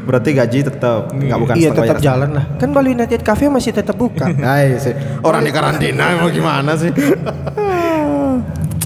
[0.03, 2.03] berarti gaji tetap nggak bukan iya tetap bayar.
[2.03, 2.45] jalan lah.
[2.57, 4.27] Kan Bali United Cafe masih tetap buka.
[4.43, 4.93] Hai, sih.
[5.21, 6.91] Orang di karantina mau gimana sih?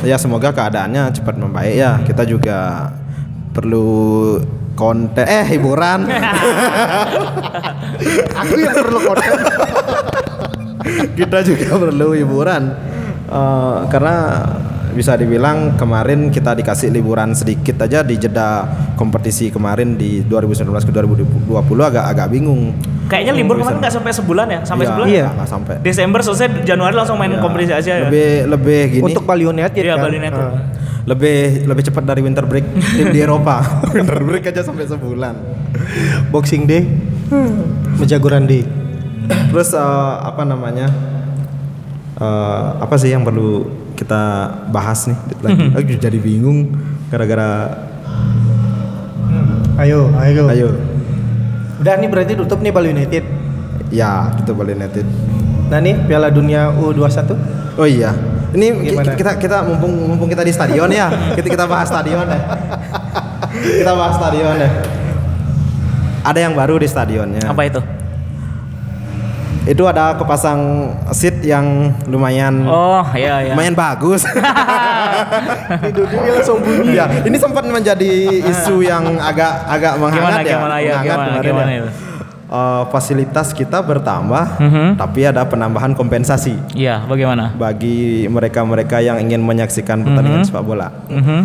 [0.05, 1.91] ya semoga keadaannya cepat membaik ya.
[2.03, 2.91] Kita juga
[3.51, 4.37] perlu
[4.75, 6.05] konten eh hiburan.
[8.37, 9.31] Aku yang perlu konten.
[11.17, 12.63] kita juga perlu hiburan.
[13.27, 14.17] Eh, karena
[14.97, 18.65] bisa dibilang kemarin kita dikasih liburan sedikit aja di jeda
[18.97, 21.53] kompetisi kemarin di 2019 ke 2020
[21.85, 22.73] agak agak bingung.
[23.07, 24.61] Kayaknya libur kemarin nggak sampai sebulan ya?
[24.65, 25.07] Sampai Iya, sebulan?
[25.07, 25.27] Iya.
[25.31, 25.75] nggak sampai.
[25.85, 28.09] Desember selesai Januari langsung main Ya, kompetisi Asia ya.
[28.09, 29.05] Lebih lebih gini.
[29.07, 30.05] Untuk Bali United Iya, kan.
[30.09, 30.41] Bali United.
[30.41, 30.55] Ah.
[31.07, 31.39] lebih
[31.71, 32.67] lebih cepat dari winter break
[32.99, 33.63] tim di Eropa.
[33.95, 35.39] winter break aja sampai sebulan.
[36.33, 36.83] Boxing Day.
[37.95, 38.67] Mejagoran Day.
[39.29, 39.83] Terus eh,
[40.19, 40.91] apa namanya?
[42.17, 44.23] Eh, apa sih yang perlu kita
[44.69, 45.73] bahas nih lagi?
[45.73, 46.71] Aku jadi bingung
[47.09, 47.73] gara-gara
[49.77, 50.49] Ayo, ayo.
[50.49, 50.69] ayo
[51.77, 53.25] Udah nih berarti tutup nih Bali United.
[53.89, 55.05] ya kita Bali United.
[55.69, 57.37] Nah nih Piala Dunia U21.
[57.77, 58.17] Oh iya.
[58.51, 59.13] Ini Gimana?
[59.15, 61.13] kita kita mumpung mumpung kita di stadion ya.
[61.37, 62.43] Kita kita bahas stadion deh.
[63.85, 64.73] kita bahas stadion deh.
[66.25, 67.45] Ada yang baru di stadionnya.
[67.45, 67.79] Apa itu?
[69.67, 70.61] Itu ada kepasang
[71.11, 71.67] seat yang
[72.07, 73.53] lumayan Oh, iya iya.
[73.53, 74.23] lumayan bagus.
[75.97, 76.95] Duduknya langsung bunyi.
[76.95, 78.11] ya, ini sempat menjadi
[78.47, 80.55] isu yang agak agak menghangat Gimana ya.
[80.55, 80.93] gimana ya?
[80.95, 81.79] menghangat Gimana gimana ya.
[81.81, 81.91] itu?
[82.47, 84.87] Eh, fasilitas kita bertambah, Mhm.
[84.95, 87.51] tapi ada penambahan kompensasi Iya, bagaimana?
[87.53, 90.95] bagi mereka-mereka yang ingin menyaksikan pertandingan sepak bola.
[91.11, 91.41] Mhm.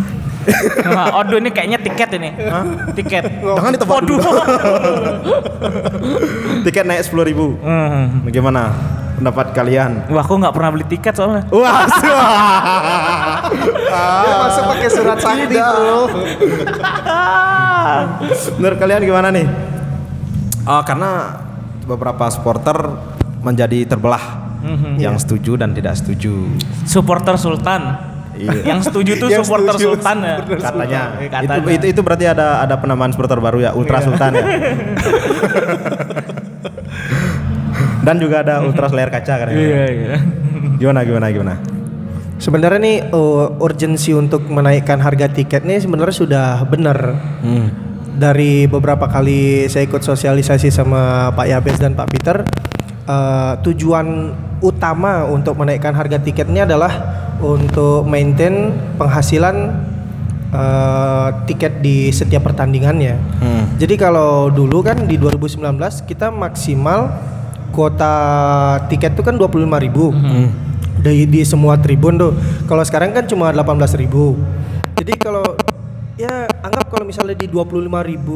[0.87, 2.29] Nah, Aduh ini kayaknya tiket ini.
[2.95, 3.23] Tiket.
[3.41, 4.29] Jangan ditebak dulu.
[6.61, 7.57] Tiket naik 10.000 ribu.
[7.61, 8.25] Hmm.
[8.25, 8.71] Bagaimana
[9.21, 10.09] pendapat kalian?
[10.09, 11.45] Wah, aku nggak pernah beli tiket soalnya.
[11.53, 11.85] Wah,
[13.91, 16.09] Dia masuk pakai surat sakti, Bro.
[18.61, 19.45] menurut kalian gimana nih?
[20.65, 21.41] Ah, karena
[21.85, 22.77] beberapa supporter
[23.41, 24.21] menjadi terbelah,
[24.97, 26.49] yang setuju dan tidak setuju.
[26.85, 28.11] Supporter Sultan.
[28.31, 28.63] Iya.
[28.71, 30.35] Yang setuju tuh Yang supporter setuju, Sultan ya.
[30.39, 31.01] Katanya.
[31.19, 31.71] Eh, Itu, Katanya.
[31.75, 34.43] itu itu berarti ada ada penambahan supporter baru ya, Ultra Sultan ya.
[38.01, 39.47] Dan juga ada Ultras layar kaca kan.
[39.53, 40.15] Iya, iya.
[40.77, 41.55] Gimana gimana gimana?
[42.41, 46.97] Sebenarnya nih uh, urgensi untuk menaikkan harga tiket nih sebenarnya sudah benar.
[47.45, 47.69] Hmm.
[48.11, 52.41] Dari beberapa kali saya ikut sosialisasi sama Pak Yabes dan Pak Peter,
[53.05, 56.91] uh, tujuan utama untuk menaikkan harga tiketnya adalah
[57.41, 59.73] untuk maintain penghasilan
[60.53, 63.15] uh, tiket di setiap pertandingannya.
[63.41, 63.63] Hmm.
[63.77, 65.61] Jadi kalau dulu kan di 2019
[66.05, 67.09] kita maksimal
[67.71, 68.13] kuota
[68.91, 70.11] tiket itu kan 25.000 ribu
[71.01, 72.31] di, di semua tribun tuh.
[72.69, 74.37] Kalau sekarang kan cuma 18.000 ribu.
[74.99, 75.41] Jadi kalau
[76.19, 77.89] ya anggap kalau kalau misalnya di 25.000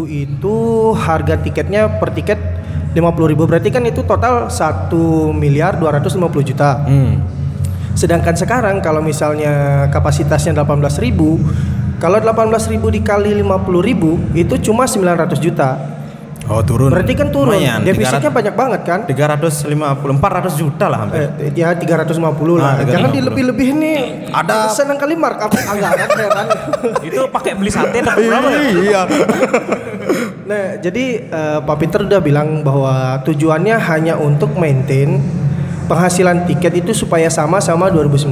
[0.09, 0.55] itu
[0.97, 2.41] harga tiketnya per tiket
[2.97, 4.89] 50.000 berarti kan itu total 1
[5.37, 6.81] miliar 250 juta.
[6.81, 7.21] Hmm.
[7.93, 15.94] Sedangkan sekarang kalau misalnya kapasitasnya 18.000, kalau 18.000 dikali 50.000 itu cuma 900 juta.
[16.45, 16.93] Oh turun.
[16.93, 17.57] Berarti kan turun.
[17.57, 18.99] Lumayan, Defisitnya banyak banget kan?
[19.09, 19.65] 350
[20.21, 21.25] 400 juta lah hampir.
[21.41, 22.77] Eh, ya 350 lah.
[22.77, 22.93] Ah, 350.
[22.93, 23.99] Jangan dilebih-lebih nih.
[24.29, 26.47] Ada- senang kali markup anggaran ya kan.
[27.01, 28.61] Itu pakai beli sate dapat berapa ya?
[28.61, 29.01] Iya.
[30.45, 35.17] Nah, jadi eh, Pak Peter udah bilang bahwa tujuannya hanya untuk maintain
[35.89, 38.29] penghasilan tiket itu supaya sama sama 2019.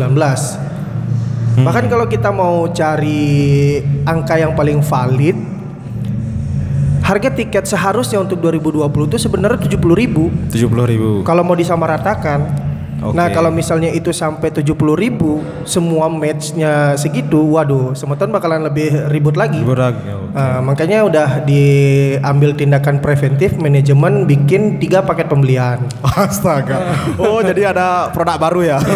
[1.54, 5.38] Bahkan kalau kita mau cari angka yang paling valid,
[7.04, 8.80] harga tiket seharusnya untuk 2020
[9.12, 11.10] itu sebenarnya 70.000 ribu 70 ribu.
[11.28, 12.62] kalau mau disamaratakan.
[13.04, 13.20] Oke.
[13.20, 19.36] Nah kalau misalnya itu sampai 70.000 ribu semua matchnya segitu, waduh, semeton bakalan lebih ribut
[19.36, 19.60] lagi.
[20.34, 25.84] Ah, makanya udah diambil tindakan preventif manajemen bikin tiga paket pembelian.
[26.24, 26.96] Astaga.
[27.20, 28.78] Oh jadi ada produk baru ya.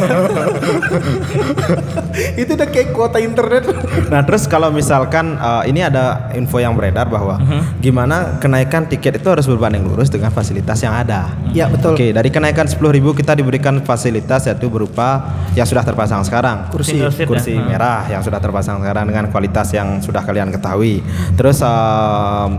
[2.41, 3.67] itu udah kayak kuota internet.
[4.08, 7.36] Nah terus kalau misalkan uh, ini ada info yang beredar bahwa
[7.84, 11.28] gimana kenaikan tiket itu harus berbanding lurus dengan fasilitas yang ada.
[11.52, 11.98] ya betul.
[11.98, 12.80] Oke, dari kenaikan 10.000
[13.17, 16.70] kita diberikan fasilitas yaitu berupa yang sudah terpasang sekarang.
[16.70, 17.02] Kursi.
[17.26, 17.64] Kursi ya?
[17.66, 21.02] merah yang sudah terpasang sekarang dengan kualitas yang sudah kalian ketahui.
[21.34, 22.50] Terus um,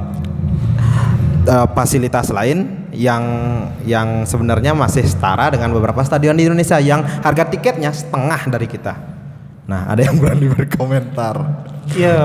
[1.48, 3.22] uh, fasilitas lain yang
[3.86, 8.94] yang sebenarnya masih setara dengan beberapa stadion di Indonesia yang harga tiketnya setengah dari kita.
[9.68, 11.36] Nah, ada yang berani berkomentar.
[11.96, 12.20] Ya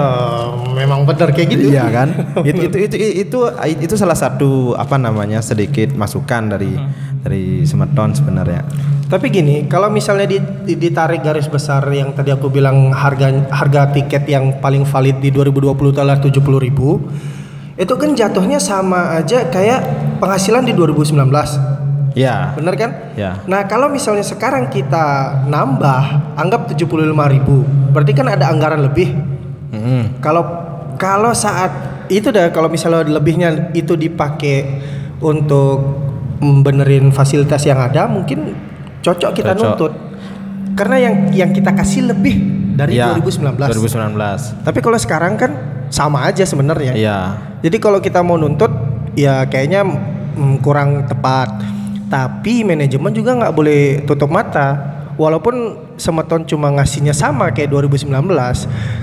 [0.75, 1.71] memang benar kayak gitu.
[1.71, 2.07] Iya kan?
[2.49, 2.95] itu, itu itu
[3.27, 3.39] itu
[3.79, 6.75] itu salah satu apa namanya sedikit masukan dari
[7.23, 8.67] dari Semeton sebenarnya.
[9.07, 13.95] Tapi gini, kalau misalnya di- di- ditarik garis besar yang tadi aku bilang harga harga
[13.95, 16.99] tiket yang paling valid di 2020 adalah 70.000 ribu,
[17.79, 19.81] itu kan jatuhnya sama aja kayak
[20.19, 21.73] penghasilan di 2019.
[22.13, 22.53] Ya.
[22.53, 22.91] Bener kan?
[23.17, 23.41] Ya.
[23.49, 29.13] Nah, kalau misalnya sekarang kita nambah anggap 75.000 ribu, berarti kan ada anggaran lebih.
[29.73, 30.21] Mm-mm.
[30.21, 30.45] Kalau
[31.01, 31.73] kalau saat
[32.13, 34.81] itu dah kalau misalnya lebihnya itu dipakai
[35.17, 36.12] untuk
[36.43, 38.53] benerin fasilitas yang ada, mungkin
[38.99, 39.63] cocok kita Cocok.
[39.63, 39.93] nuntut.
[40.73, 42.35] Karena yang yang kita kasih lebih
[42.73, 43.55] dari Ya, 2019.
[43.57, 44.65] 2019.
[44.65, 45.51] Tapi kalau sekarang kan
[45.93, 46.93] sama aja sebenarnya.
[46.97, 47.17] Iya.
[47.61, 48.73] Jadi kalau kita mau nuntut
[49.13, 51.61] ya kayaknya mm, kurang tepat.
[52.09, 54.93] Tapi manajemen juga nggak boleh tutup mata.
[55.17, 58.09] Walaupun Semeton cuma ngasihnya sama kayak 2019,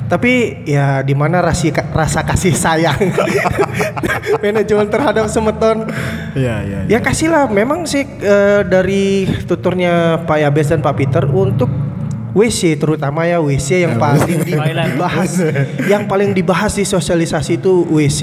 [0.06, 0.32] tapi
[0.64, 2.98] ya di mana rasi- rasa kasih sayang
[4.42, 5.86] manajemen terhadap Semeton
[6.30, 6.78] Iya, iya.
[6.88, 11.66] Ya kasihlah, memang sih eh, dari tuturnya Pak Yabes dan Pak Peter untuk
[12.30, 14.94] WC terutama ya WC yang paling di- Toilet.
[14.94, 15.30] dibahas,
[15.84, 18.20] yang paling dibahas di sosialisasi itu WC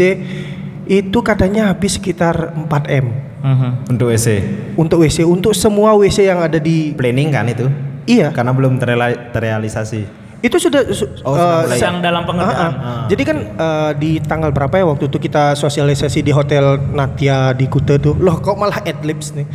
[0.88, 3.69] itu katanya habis sekitar 4 m Mhm.
[3.91, 4.27] Untuk WC.
[4.73, 7.67] untuk WC untuk semua WC yang ada di Planning kan itu?
[8.07, 10.01] Iya Karena belum terreali- terrealisasi.
[10.37, 11.65] itu sudah su- Oh.
[11.67, 12.71] Sedang dalam pengerjaan.
[12.71, 13.05] Ah, ah.
[13.05, 17.65] Jadi kan eh, di tanggal berapa ya waktu itu kita sosialisasi di hotel Natya di
[17.65, 18.13] Kute tuh.
[18.13, 19.49] Loh kok malah adlibs nih.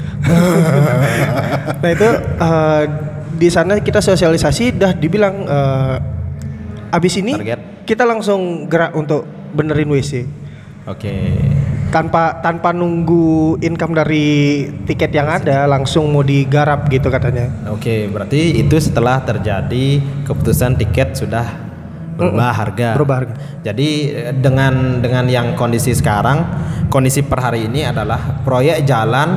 [1.83, 2.83] nah itu eh,
[3.33, 5.97] di sana kita sosialisasi dah dibilang eh,
[6.91, 7.61] abis ini Target.
[7.85, 10.27] kita langsung gerak untuk benerin WC
[10.85, 11.15] Oke.
[11.93, 17.53] Tanpa tanpa nunggu income dari tiket yang ada langsung mau digarap gitu katanya.
[17.69, 21.45] Oke, berarti itu setelah terjadi keputusan tiket sudah
[22.17, 22.89] berubah harga.
[22.97, 23.35] berubah harga.
[23.61, 26.45] Jadi eh, dengan dengan yang kondisi sekarang,
[26.89, 29.37] kondisi per hari ini adalah proyek jalan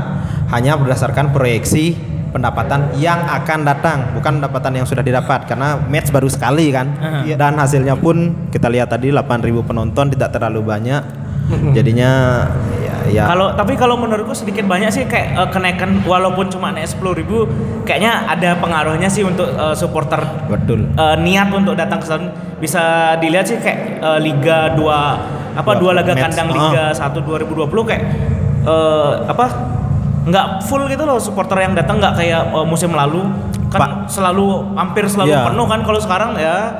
[0.56, 6.28] hanya berdasarkan proyeksi pendapatan yang akan datang, bukan pendapatan yang sudah didapat karena match baru
[6.28, 6.88] sekali kan.
[7.24, 7.40] Iya.
[7.40, 11.25] Dan hasilnya pun kita lihat tadi 8.000 penonton tidak terlalu banyak.
[11.78, 12.12] Jadinya
[12.80, 16.88] ya, ya Kalau tapi kalau menurutku sedikit banyak sih kayak eh, kenaikan walaupun cuma naik
[16.88, 17.46] sepuluh ribu,
[17.84, 20.90] kayaknya ada pengaruhnya sih untuk eh, supporter betul.
[20.90, 22.28] eh, niat untuk datang ke sana.
[22.56, 22.82] Bisa
[23.16, 24.82] dilihat sih kayak eh, Liga 2
[25.56, 26.24] apa Dua dua laga match.
[26.26, 26.56] kandang Ah.
[26.58, 28.04] Liga 1 2020 kayak
[28.64, 29.46] eh, apa
[30.26, 33.22] nggak full gitu loh supporter yang datang nggak kayak eh, musim lalu
[33.68, 35.46] kan selalu hampir selalu Iya.
[35.46, 36.74] penuh kan kalau sekarang ya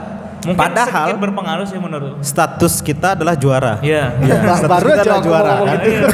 [0.46, 3.78] mungkin Padahal- sedikit berpengaruh sih menurut Status kita adalah juara.
[3.80, 4.16] Iya.
[4.16, 5.52] Iya, status Baru kita aja adalah juara.
[5.60, 5.78] kan?
[5.82, 6.06] gitu.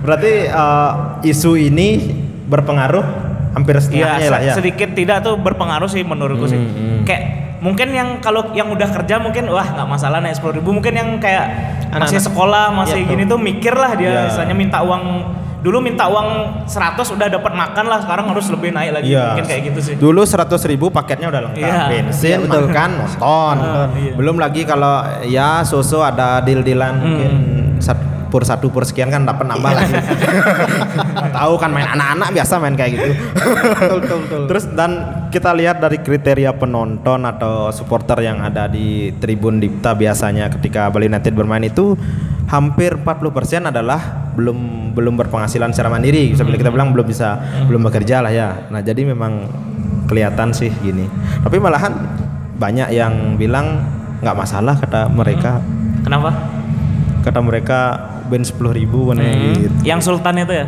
[0.00, 0.90] Berarti eh,
[1.26, 1.88] isu ini
[2.46, 3.04] berpengaruh
[3.50, 4.52] hampir Iya, setengahnya lah se- ya.
[4.54, 6.56] sedikit tidak tuh berpengaruh sih menurutku sih.
[6.56, 7.22] Hmm, Kayak
[7.58, 10.70] mungkin yang kalau yang udah kerja mungkin wah nggak masalah naik sepuluh ribu.
[10.70, 11.44] Mungkin yang kayak
[11.90, 12.24] masih Anak-anak.
[12.24, 14.20] sekolah masih Iya, gini tuh mikir lah dia, Iya.
[14.28, 15.02] misalnya minta uang
[15.58, 19.10] dulu minta uang 100 udah dapat makan lah, sekarang harus lebih naik lagi.
[19.10, 19.26] Iya.
[19.34, 19.94] Mungkin kayak gitu sih.
[19.98, 21.66] Dulu 100 ribu paketnya udah lengkap.
[21.66, 21.82] Iya.
[21.90, 23.56] Bensin, makan, nonton.
[23.98, 24.12] iya.
[24.14, 27.02] Belum lagi kalau ya susu ada deal-dealan Hmm.
[27.04, 27.32] mungkin
[28.28, 29.94] pur satu pur sekian kan dapat nambah lagi.
[31.40, 33.10] Tahu kan main anak-anak biasa main kayak gitu.
[33.80, 34.42] betul betul betul.
[34.52, 34.90] Terus dan
[35.32, 41.08] kita lihat dari kriteria penonton atau supporter yang ada di Tribun Dipta biasanya ketika Bali
[41.08, 41.96] United bermain itu
[42.48, 46.32] hampir 40% adalah belum belum berpenghasilan secara mandiri.
[46.32, 47.36] Bisa kita bilang belum bisa
[47.68, 48.48] belum bekerja lah ya.
[48.72, 49.46] Nah, jadi memang
[50.08, 51.04] kelihatan sih gini.
[51.44, 51.92] Tapi malahan
[52.56, 53.84] banyak yang bilang
[54.18, 55.60] nggak masalah kata mereka.
[56.02, 56.32] Kenapa?
[57.22, 57.78] Kata mereka
[58.28, 59.56] ben 10 ribu Hmm.
[59.56, 59.76] gitu.
[59.84, 60.66] Yang Sultan itu ya?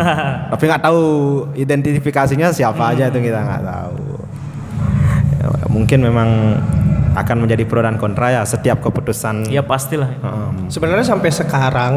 [0.52, 1.02] Tapi nggak tahu
[1.56, 4.00] identifikasinya siapa aja itu kita nggak tahu.
[5.40, 6.28] Ya, mungkin memang
[7.12, 9.48] akan menjadi pro dan kontra ya setiap keputusan.
[9.48, 10.10] ya pastilah.
[10.24, 11.92] Um, Sebenarnya sampai sekarang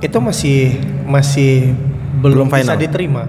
[0.00, 0.58] itu masih
[1.04, 1.74] masih
[2.22, 2.74] belum, Belum final.
[2.74, 3.22] bisa diterima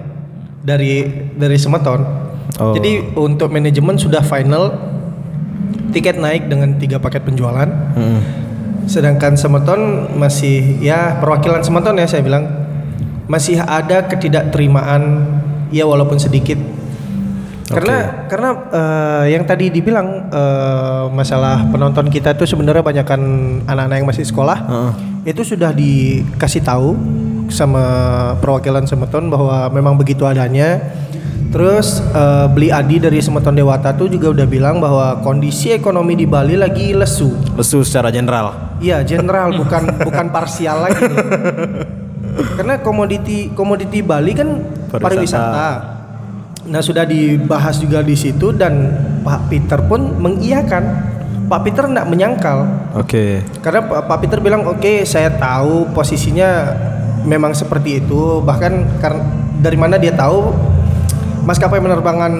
[0.62, 2.00] dari dari Semeton.
[2.60, 2.72] Oh.
[2.76, 4.70] Jadi untuk manajemen sudah final
[5.90, 7.68] tiket naik dengan tiga paket penjualan.
[7.68, 8.20] mm,
[8.86, 12.46] Sedangkan Semeton masih ya perwakilan Semeton ya saya bilang
[13.30, 15.26] masih ada ketidakterimaan
[15.70, 16.58] ya walaupun sedikit.
[17.72, 17.96] Karena
[18.28, 23.20] karena eh, yang tadi dibilang eh, masalah penonton kita itu sebenarnya banyakkan
[23.64, 24.58] anak-anak yang masih sekolah.
[24.62, 24.92] Heeh.
[25.32, 26.94] Itu sudah dikasih tahu
[27.48, 27.84] sama
[28.40, 30.80] perwakilan Semeton bahwa memang begitu adanya.
[31.52, 36.24] Terus eh, Beli Adi dari Semeton Dewata tuh juga udah bilang bahwa kondisi ekonomi di
[36.24, 37.32] Bali lagi lesu.
[37.56, 38.76] lesu secara general.
[38.80, 41.04] Iya, general bukan bukan parsial lagi.
[42.56, 44.48] Karena komoditi komoditi Bali kan
[44.88, 45.04] Pariwisata.
[45.04, 46.01] pariwisata.
[46.62, 48.94] Nah, sudah dibahas juga di situ dan
[49.26, 51.10] Pak Peter pun mengiyakan.
[51.50, 52.64] Pak Peter tidak menyangkal.
[52.96, 53.42] Oke.
[53.60, 56.70] Karena Pak Peter bilang, "Oke, saya tahu posisinya
[57.26, 58.42] memang seperti itu.
[58.42, 59.22] Bahkan karena
[59.62, 60.50] dari mana dia tahu
[61.42, 62.32] maskapai penerbangan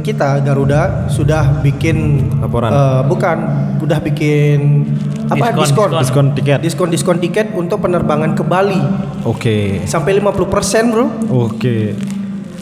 [0.00, 2.72] kita Garuda sudah bikin Laporan.
[2.72, 3.36] eh, bukan,
[3.80, 4.88] sudah bikin
[5.28, 5.90] apa Diskon, diskon diskon.
[6.00, 6.58] Diskon tiket.
[6.62, 8.80] diskon diskon tiket untuk penerbangan ke Bali
[9.26, 9.84] Oke.
[9.84, 11.06] sampai 50% bro.
[11.28, 11.96] Oke.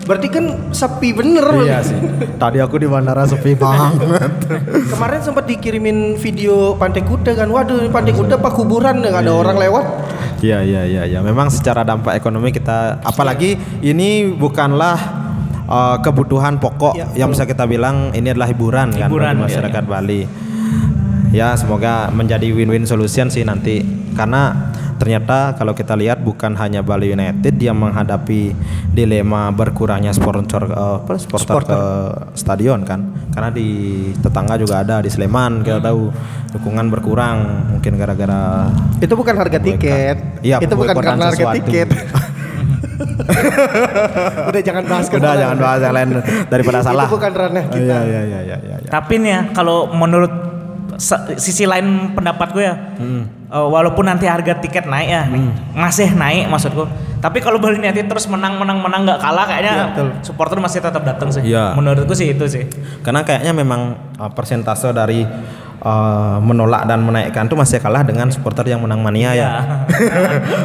[0.04, 1.44] Berarti kan sepi bener.
[1.64, 1.96] Iya sih.
[2.36, 4.32] Tadi aku di bandara sepi banget.
[4.92, 7.48] Kemarin sempat dikirimin video Pantai Kuda kan.
[7.48, 9.84] Waduh, Pantai Kuda apa kuburan nggak ada orang lewat.
[10.44, 11.18] Iya iya iya iya.
[11.24, 15.24] Memang secara dampak ekonomi kita apalagi ini bukanlah
[15.68, 19.44] uh, kebutuhan pokok Ya, yang bisa kita bilang ini adalah hiburan, kan Hiburan, bagi iya,
[19.48, 20.22] masyarakat Bali.
[21.34, 23.82] Ya, semoga menjadi win-win solution sih nanti
[24.14, 28.52] karena ternyata kalau kita lihat bukan hanya Bali United yang menghadapi
[28.90, 31.80] dilema berkurangnya sponsor uh, apa, supporter ke
[32.34, 33.68] stadion kan karena di
[34.18, 36.08] tetangga juga ada di Sleman kita tahu
[36.54, 37.36] dukungan berkurang
[37.74, 38.70] mungkin gara-gara
[39.02, 40.16] Itu bukan harga tiket.
[40.40, 41.56] Iya, itu bukan karena harga sesuatu.
[41.60, 41.88] tiket.
[44.48, 46.08] Udah jangan bahas ke Udah jangan bahas yang lain
[46.46, 47.06] daripada Itu salah.
[47.10, 47.82] bukan ranah kita.
[47.82, 48.90] Iya iya iya iya iya.
[48.90, 50.32] Tapi nih ya, kalau menurut
[51.36, 53.26] sisi lain pendapatku ya, Hmm.
[53.54, 55.22] Eh, walaupun nanti harga tiket naik ya,
[55.78, 56.90] masih naik maksudku.
[57.22, 60.08] Tapi kalau Bali United terus menang menang menang nggak kalah, kayaknya Iya, betul.
[60.20, 61.40] supporter masih tetap datang sih.
[61.40, 61.72] Iya.
[61.72, 62.68] Menurutku sih itu sih.
[63.00, 65.24] Karena kayaknya memang uh, persentase dari
[65.84, 69.48] uh, menolak dan menaikkan tuh masih kalah dengan supporter yang menang mania ya.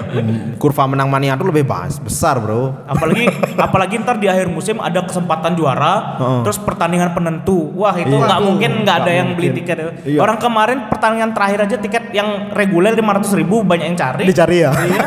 [0.10, 2.74] Hmm, Kurva menang mania tuh lebih bas- besar, Bro.
[2.84, 3.30] apalagi
[3.62, 6.42] apalagi ntar di akhir musim ada kesempatan juara, Heeh.
[6.42, 7.70] terus pertandingan penentu.
[7.76, 8.26] Wah itu Iya.
[8.26, 9.60] nggak mungkin nggak ada Nggak yang beli mungkin.
[9.62, 9.78] tiket.
[10.04, 10.20] Iya.
[10.20, 14.24] Orang kemarin pertandingan terakhir aja tiket yang reguler 500 ribu banyak yang cari.
[14.26, 14.72] Dicari ya.
[14.74, 15.02] Iya,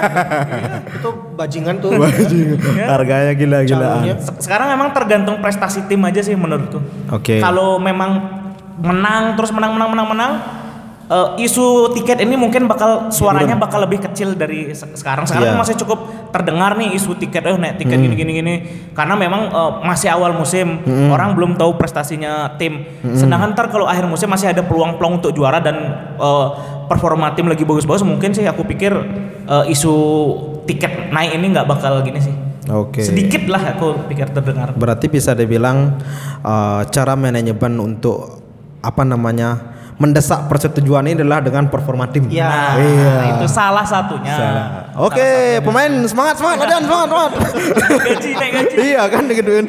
[0.97, 1.91] itu bajingan tuh.
[2.79, 4.03] Harganya gila-gilaan.
[4.39, 6.79] Sekarang memang tergantung prestasi tim aja sih menurutku.
[7.11, 7.39] Oke.
[7.39, 8.42] Kalau memang
[8.83, 10.33] menang terus menang menang menang menang
[11.07, 15.23] eh, isu tiket ini mungkin bakal suaranya bakal lebih kecil dari se- sekarang.
[15.23, 15.61] Sekarang Iya.
[15.61, 15.99] masih cukup
[16.33, 18.55] terdengar nih isu tiket eh naik tiket gini gini gini
[18.91, 22.83] karena memang eh, masih awal musim orang belum tahu prestasinya tim.
[23.13, 25.77] Sedangkan ntar kalau akhir musim masih ada peluang-peluang untuk juara dan
[26.17, 26.47] eh,
[26.89, 28.91] performa tim lagi bagus-bagus mungkin sih aku pikir
[29.47, 29.95] eh, isu
[30.65, 32.35] tiket naik ini nggak bakal gini sih.
[32.71, 33.03] Oke.
[33.03, 34.71] Sedikit lah aku pikir terdengar.
[34.73, 35.99] Berarti bisa dibilang
[36.41, 38.42] uh, cara manajemen untuk
[38.83, 42.27] apa namanya mendesak persetujuan ini adalah dengan performa tim.
[42.27, 42.43] Iya.
[42.43, 43.15] Nah, Iya.
[43.39, 44.35] itu salah satunya.
[44.35, 44.67] Salah.
[44.99, 47.33] Oke, pemain semangat semangat latihan semangat semangat.
[48.11, 48.75] gaji naik gaji.
[48.83, 49.67] iya kan digituin.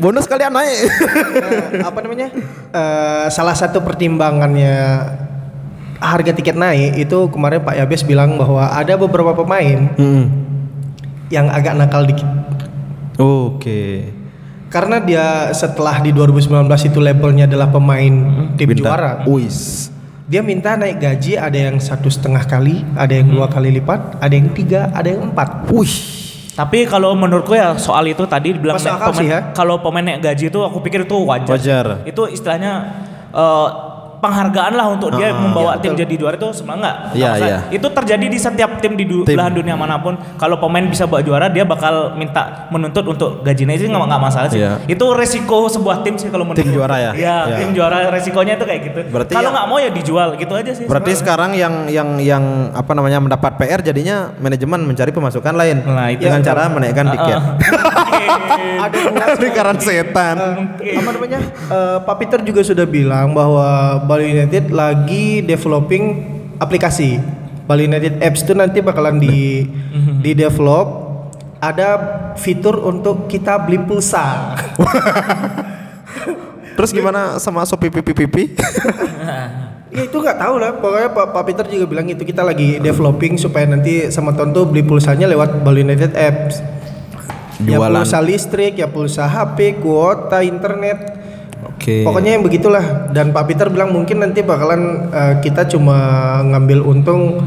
[0.00, 0.78] Bonus kalian naik.
[0.88, 2.32] Eh, apa namanya?
[2.72, 5.04] Eh, salah satu pertimbangannya
[6.00, 9.92] harga tiket naik itu kemarin Pak Yabes bilang bahwa ada beberapa pemain
[11.28, 12.28] yang agak nakal dikit.
[13.20, 14.15] Oke.
[14.76, 18.12] Karena dia setelah di 2019 itu labelnya adalah pemain
[18.60, 18.92] tim Bintang.
[18.92, 19.12] juara.
[19.24, 19.88] Uis.
[20.28, 24.34] Dia minta naik gaji ada yang satu setengah kali, ada yang dua kali lipat, ada
[24.36, 25.64] yang tiga, ada yang empat.
[25.72, 25.96] Wih.
[26.52, 29.40] Tapi kalau menurutku ya soal itu tadi dibilang Masuk naik akal pemain, sih ya.
[29.56, 31.48] kalau pemain naik gaji itu aku pikir itu wajar.
[31.56, 31.86] Wajar.
[32.04, 32.72] Itu istilahnya
[33.32, 33.68] eh,
[34.18, 37.12] penghargaan lah untuk dia membawa tim jadi juara itu semangat.
[37.12, 37.58] Iya, iya.
[37.68, 39.34] Itu terjadi di setiap tim di du- Tim.
[39.34, 40.16] belahan dunia mana pun.
[40.34, 44.48] Kalau pemain bisa buat juara, dia bakal minta menuntut untuk gajinya sih nggak nggak masalah
[44.48, 44.60] sih.
[44.60, 44.80] Iya.
[44.86, 47.10] Itu resiko sebuah tim sih kalau menurut Tim juara ya?
[47.12, 47.56] Iya, Iya.
[47.58, 49.00] tim juara resikonya itu kayak gitu.
[49.08, 50.84] Berarti Kalau ya- nggak mau ya dijual gitu aja sih.
[50.84, 56.08] Berarti sekarang yang yang yang apa namanya mendapat PR jadinya manajemen mencari pemasukan lain Nah,
[56.08, 56.22] itu.
[56.22, 57.40] dengan cara menaikkan tiket.
[58.76, 60.36] Ada dua Lingkaran setan.
[60.78, 61.40] apa namanya?
[61.66, 66.24] Eh, Pak Peter juga sudah bilang bahwa Bali United lagi developing
[66.56, 67.20] aplikasi.
[67.68, 69.68] Bali United Apps itu nanti bakalan di
[70.24, 71.04] di develop
[71.60, 72.00] ada
[72.40, 74.56] fitur untuk kita beli pulsa.
[76.80, 78.56] Terus gimana sama Shopee pipi pipi?
[79.92, 80.80] ya itu nggak tahu lah.
[80.80, 84.80] Pokoknya Pak, Pak Peter juga bilang itu kita lagi developing supaya nanti sama Tonto beli
[84.80, 86.64] pulsanya lewat Bali United Apps.
[87.60, 88.00] Ya Jualan.
[88.00, 91.25] pulsa listrik, ya pulsa HP, kuota internet.
[91.86, 92.02] Oke.
[92.02, 95.94] Pokoknya yang begitulah dan Pak Peter bilang mungkin nanti bakalan eh, kita cuma
[96.42, 97.46] ngambil untung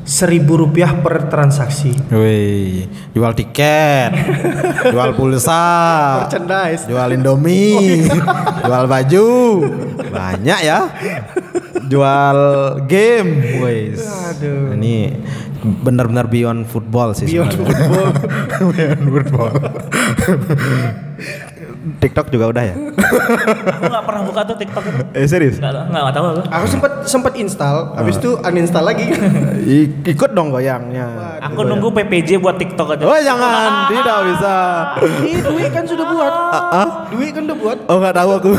[0.00, 1.92] seribu rupiah per transaksi.
[2.08, 4.16] Wih, jual tiket,
[4.96, 6.88] jual pulsa, Merchandise.
[6.88, 8.08] jual Indomie,
[8.64, 9.28] jual baju,
[10.08, 10.88] banyak ya.
[11.84, 12.38] Jual
[12.88, 14.08] game, wis.
[14.08, 14.72] Aduh.
[14.72, 15.20] Ini
[15.84, 17.28] benar-benar beyond football sih.
[17.28, 17.76] Beyond sebenarnya.
[17.76, 18.08] football.
[18.72, 19.52] beyond football.
[21.86, 22.74] TikTok juga udah ya?
[23.78, 25.02] Aku nggak pernah buka tuh TikTok itu.
[25.14, 25.62] Eh serius?
[25.62, 26.40] Nggak nggak tahu aku.
[26.50, 29.06] Aku sempat sempat install, habis itu uninstall lagi.
[29.78, 31.38] I- ikut dong goyangnya.
[31.46, 33.04] Aku nunggu PPJ buat TikTok aja.
[33.06, 34.54] Oh jangan, tidak bisa.
[35.22, 36.32] Ih, Dwi kan sudah buat.
[37.14, 37.78] Dwi kan udah buat.
[37.86, 38.50] Oh nggak tahu aku.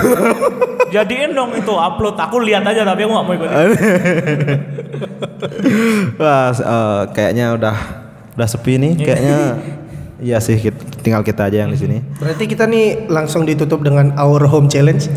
[0.95, 2.15] Jadiin dong itu upload.
[2.15, 3.49] Aku lihat aja tapi aku nggak mau ikut.
[6.17, 7.75] Wah, eh, kayaknya udah
[8.38, 8.93] udah sepi nih.
[8.97, 9.38] Kayaknya
[10.17, 10.76] iya sih, kit-
[11.08, 12.03] tinggal kita aja yang di sini.
[12.20, 15.08] Berarti kita nih langsung ditutup dengan our home challenge.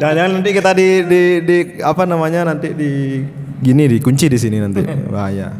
[0.00, 3.20] Jangan-jangan nanti kita di, di di apa namanya nanti di
[3.60, 4.80] gini dikunci di sini nanti.
[5.12, 5.52] Bahaya.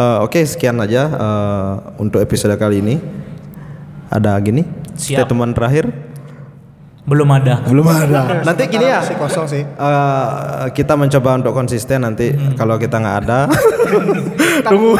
[0.00, 2.96] Eh, Oke, sekian aja eh, untuk episode kali ini.
[4.10, 4.64] Ada gini
[4.96, 5.28] Siap.
[5.28, 6.09] statement terakhir.
[7.00, 7.64] Belum ada.
[7.64, 8.44] Belum ada.
[8.44, 9.00] Nanti gini ya.
[9.00, 9.62] Masih kosong sih.
[9.64, 13.40] eh, kita mencoba untuk konsisten nanti kalau kita nggak ada
[14.70, 14.94] Tunggu.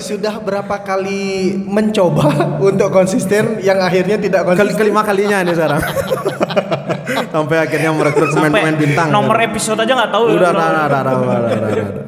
[0.00, 2.24] Sudah berapa kali mencoba
[2.72, 4.80] untuk konsisten yang akhirnya tidak konsisten?
[4.80, 5.82] kelima kalinya ini sekarang
[7.30, 10.24] sampai akhirnya merekrut pemain-pemain bintang nomor episode aja nggak tahu.
[10.34, 11.38] udah udah udah udah udah
[11.70, 12.04] udah,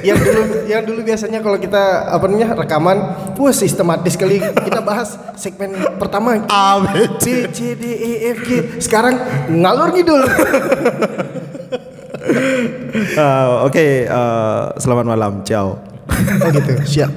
[0.00, 2.98] yang dulu yang dulu biasanya kalau kita apa namanya rekaman,
[3.36, 8.50] wah sistematis kali kita bahas segmen pertama A, B, C C D E F G.
[8.80, 9.14] Sekarang
[9.52, 10.20] ngalur ngidul.
[13.16, 17.12] Eh, oke eh, selamat malam ciao oh gitu, siap.